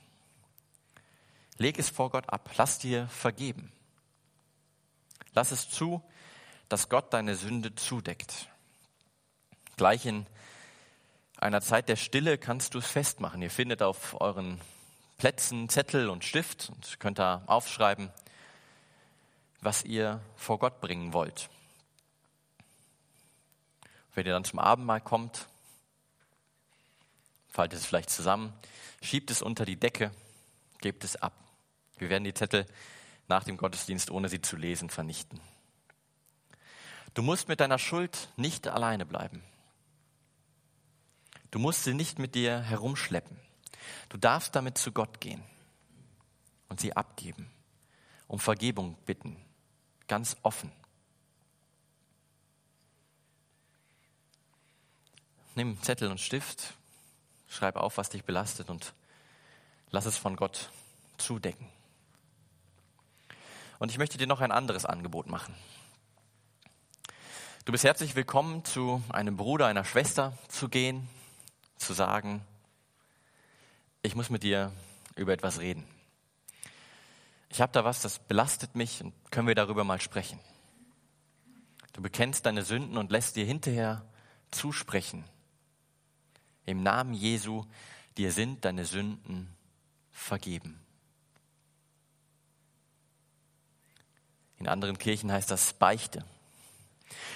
Leg 1.58 1.80
es 1.80 1.90
vor 1.90 2.12
Gott 2.12 2.30
ab. 2.30 2.52
Lass 2.58 2.78
dir 2.78 3.08
vergeben. 3.08 3.72
Lass 5.34 5.52
es 5.52 5.70
zu, 5.70 6.04
dass 6.70 6.90
Gott 6.90 7.14
deine 7.14 7.36
Sünde 7.36 7.74
zudeckt. 7.74 8.48
Gleich 9.76 10.06
in 10.06 10.28
einer 11.38 11.62
Zeit 11.62 11.90
der 11.90 11.96
Stille 11.96 12.38
kannst 12.38 12.74
du 12.74 12.80
es 12.80 12.88
festmachen. 12.88 13.42
Ihr 13.42 13.52
findet 13.52 13.82
auf 13.82 14.20
euren 14.22 14.60
Plätzen 15.18 15.70
Zettel 15.70 16.10
und 16.10 16.24
Stift 16.24 16.70
und 16.70 17.00
könnt 17.00 17.20
da 17.20 17.44
aufschreiben, 17.48 18.12
was 19.62 19.84
ihr 19.84 20.22
vor 20.36 20.60
Gott 20.60 20.82
bringen 20.82 21.14
wollt. 21.14 21.50
Wenn 24.14 24.26
ihr 24.26 24.34
dann 24.34 24.44
zum 24.44 24.60
Abendmahl 24.60 25.02
kommt, 25.02 25.48
faltet 27.50 27.80
es 27.80 27.86
vielleicht 27.86 28.10
zusammen, 28.10 28.54
schiebt 29.02 29.32
es 29.32 29.42
unter 29.42 29.66
die 29.66 29.78
Decke, 29.78 30.12
gebt 30.80 31.04
es 31.04 31.16
ab. 31.16 31.34
Wir 31.98 32.10
werden 32.10 32.24
die 32.24 32.34
Zettel 32.34 32.66
nach 33.28 33.44
dem 33.44 33.58
Gottesdienst, 33.58 34.12
ohne 34.12 34.30
sie 34.30 34.42
zu 34.42 34.56
lesen, 34.56 34.90
vernichten. 34.90 35.40
Du 37.14 37.24
musst 37.24 37.48
mit 37.48 37.60
deiner 37.60 37.80
Schuld 37.80 38.30
nicht 38.36 38.68
alleine 38.68 39.06
bleiben. 39.06 39.44
Du 41.50 41.60
musst 41.60 41.84
sie 41.84 41.94
nicht 41.94 42.20
mit 42.20 42.36
dir 42.36 42.60
herumschleppen. 42.60 43.40
Du 44.10 44.18
darfst 44.18 44.56
damit 44.56 44.78
zu 44.78 44.92
Gott 44.92 45.20
gehen 45.20 45.44
und 46.70 46.80
sie 46.80 46.96
abgeben, 46.96 47.50
um 48.28 48.40
Vergebung 48.40 48.96
bitten, 49.06 49.38
ganz 50.08 50.38
offen. 50.44 50.72
Nimm 55.56 55.82
Zettel 55.82 56.12
und 56.12 56.20
Stift, 56.20 56.74
schreib 57.48 57.76
auf, 57.78 57.98
was 57.98 58.10
dich 58.10 58.24
belastet 58.24 58.70
und 58.70 58.94
lass 59.90 60.06
es 60.06 60.18
von 60.18 60.36
Gott 60.36 60.70
zudecken. 61.18 61.68
Und 63.80 63.90
ich 63.90 63.98
möchte 63.98 64.18
dir 64.18 64.28
noch 64.28 64.42
ein 64.42 64.52
anderes 64.52 64.86
Angebot 64.86 65.28
machen. 65.28 65.56
Du 67.66 67.72
bist 67.72 67.84
herzlich 67.84 68.16
willkommen, 68.16 68.64
zu 68.64 69.04
einem 69.10 69.36
Bruder, 69.36 69.68
einer 69.68 69.84
Schwester 69.84 70.38
zu 70.48 70.70
gehen, 70.70 71.10
zu 71.76 71.94
sagen, 71.94 72.42
ich 74.02 74.16
muss 74.16 74.30
mit 74.30 74.44
dir 74.44 74.72
über 75.16 75.34
etwas 75.34 75.60
reden. 75.60 75.86
Ich 77.50 77.62
habe 77.62 77.72
da 77.72 77.84
was, 77.84 78.02
das 78.02 78.20
belastet 78.20 78.76
mich 78.76 79.04
und 79.04 79.14
können 79.32 79.48
wir 79.48 79.56
darüber 79.56 79.84
mal 79.84 80.02
sprechen. 80.02 80.40
Du 81.94 82.02
bekennst 82.02 82.46
deine 82.46 82.64
Sünden 82.64 82.98
und 82.98 83.12
lässt 83.12 83.36
dir 83.36 83.46
hinterher 83.46 84.06
zusprechen. 84.52 85.24
Im 86.66 86.84
Namen 86.84 87.14
Jesu, 87.14 87.66
dir 88.18 88.32
sind 88.32 88.66
deine 88.66 88.86
Sünden 88.86 89.56
vergeben. 90.12 90.80
In 94.60 94.68
anderen 94.68 94.98
Kirchen 94.98 95.32
heißt 95.32 95.50
das 95.50 95.74
Beichte. 95.74 96.26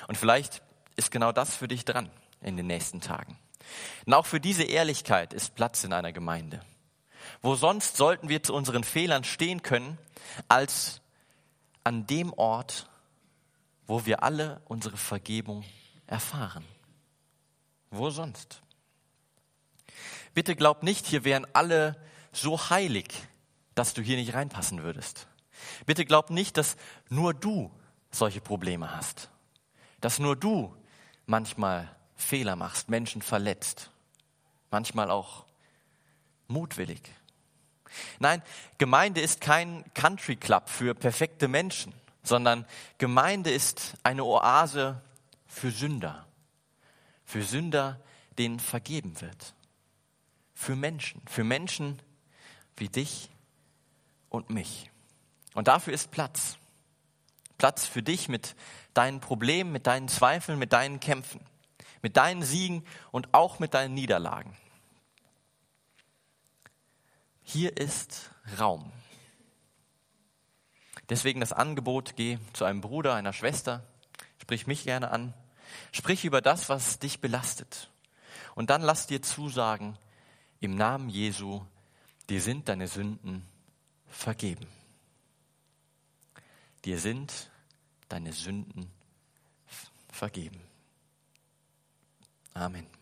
Und 0.08 0.17
vielleicht 0.17 0.62
ist 0.95 1.12
genau 1.12 1.32
das 1.32 1.56
für 1.56 1.67
dich 1.67 1.86
dran 1.86 2.10
in 2.41 2.58
den 2.58 2.67
nächsten 2.67 3.00
Tagen. 3.00 3.38
Und 4.06 4.13
auch 4.13 4.26
für 4.26 4.39
diese 4.39 4.63
Ehrlichkeit 4.63 5.34
ist 5.34 5.56
Platz 5.56 5.84
in 5.84 5.93
einer 5.93 6.12
Gemeinde. 6.12 6.62
Wo 7.41 7.56
sonst 7.56 7.98
sollten 7.98 8.30
wir 8.30 8.44
zu 8.44 8.54
unseren 8.54 8.84
Fehlern 8.84 9.24
stehen 9.24 9.63
können, 9.63 9.98
als 10.48 11.02
an 11.84 12.06
dem 12.08 12.34
Ort, 12.34 12.89
wo 13.88 14.06
wir 14.06 14.24
alle 14.24 14.62
unsere 14.65 14.98
Vergebung 14.98 15.63
erfahren. 16.08 16.65
Wo 17.89 18.10
sonst? 18.10 18.62
Bitte 20.34 20.56
glaub 20.56 20.84
nicht, 20.84 21.06
hier 21.06 21.24
wären 21.24 21.46
alle 21.54 22.02
so 22.32 22.70
heilig, 22.70 23.08
dass 23.76 23.94
du 23.94 24.02
hier 24.02 24.17
nicht 24.17 24.34
reinpassen 24.34 24.84
würdest. 24.84 25.28
Bitte 25.86 26.06
glaub 26.06 26.30
nicht, 26.30 26.58
dass 26.58 26.78
nur 27.10 27.34
du 27.34 27.72
solche 28.12 28.41
Probleme 28.41 28.96
hast. 28.96 29.30
Dass 30.00 30.20
nur 30.20 30.36
du 30.36 30.76
manchmal 31.26 31.94
Fehler 32.15 32.56
machst, 32.56 32.89
Menschen 32.89 33.22
verletzt, 33.22 33.91
manchmal 34.70 35.12
auch 35.12 35.46
mutwillig. 36.48 37.02
Nein, 38.19 38.41
Gemeinde 38.77 39.21
ist 39.21 39.41
kein 39.41 39.84
Country 39.93 40.36
Club 40.36 40.69
für 40.69 40.95
perfekte 40.95 41.47
Menschen, 41.47 41.93
sondern 42.23 42.65
Gemeinde 42.97 43.51
ist 43.51 43.95
eine 44.04 44.23
Oase 44.23 45.01
für 45.47 45.71
Sünder, 45.71 46.25
für 47.25 47.43
Sünder, 47.43 47.99
denen 48.38 48.60
vergeben 48.60 49.19
wird, 49.21 49.54
für 50.54 50.75
Menschen, 50.75 51.21
für 51.27 51.43
Menschen 51.43 52.01
wie 52.77 52.89
dich 52.89 53.30
und 54.30 54.49
mich. 54.49 54.89
Und 55.54 55.67
dafür 55.67 55.93
ist 55.93 56.12
Platz. 56.12 56.58
Platz 57.58 57.86
für 57.86 58.01
dich 58.01 58.30
mit 58.30 58.56
deinen 58.93 59.19
Problemen, 59.19 59.71
mit 59.71 59.86
deinen 59.86 60.08
Zweifeln, 60.08 60.58
mit 60.58 60.73
deinen 60.73 60.99
Kämpfen 60.99 61.41
mit 62.01 62.17
deinen 62.17 62.43
Siegen 62.43 62.86
und 63.12 63.34
auch 63.34 63.60
mit 63.60 63.73
deinen 63.73 63.93
Niederlagen. 63.93 64.56
Hier 67.43 67.77
ist 67.77 68.30
Raum. 68.60 68.91
Deswegen 71.10 71.41
das 71.41 71.51
Angebot, 71.51 72.15
geh 72.15 72.38
zu 72.54 72.65
einem 72.65 72.82
Bruder, 72.82 73.15
einer 73.15 73.34
Schwester, 73.34 73.86
sprich 74.38 74.67
mich 74.67 74.86
gerne 74.86 75.12
an, 75.12 75.34
sprich 75.91 76.23
über 76.23 76.41
das, 76.41 76.69
was 76.69 76.99
dich 76.99 77.19
belastet. 77.19 77.89
Und 78.56 78.69
dann 78.69 78.82
lass 78.82 79.08
dir 79.08 79.21
zusagen, 79.21 79.97
im 80.60 80.75
Namen 80.75 81.10
Jesu, 81.10 81.65
dir 82.30 82.41
sind 82.41 82.69
deine 82.69 82.88
Sünden 82.88 83.45
vergeben. 84.08 84.67
Dir 86.86 86.99
sind 86.99 87.49
deine 88.10 88.32
Sünden 88.32 88.89
vergeben. 90.12 90.62
Amen. 92.54 93.00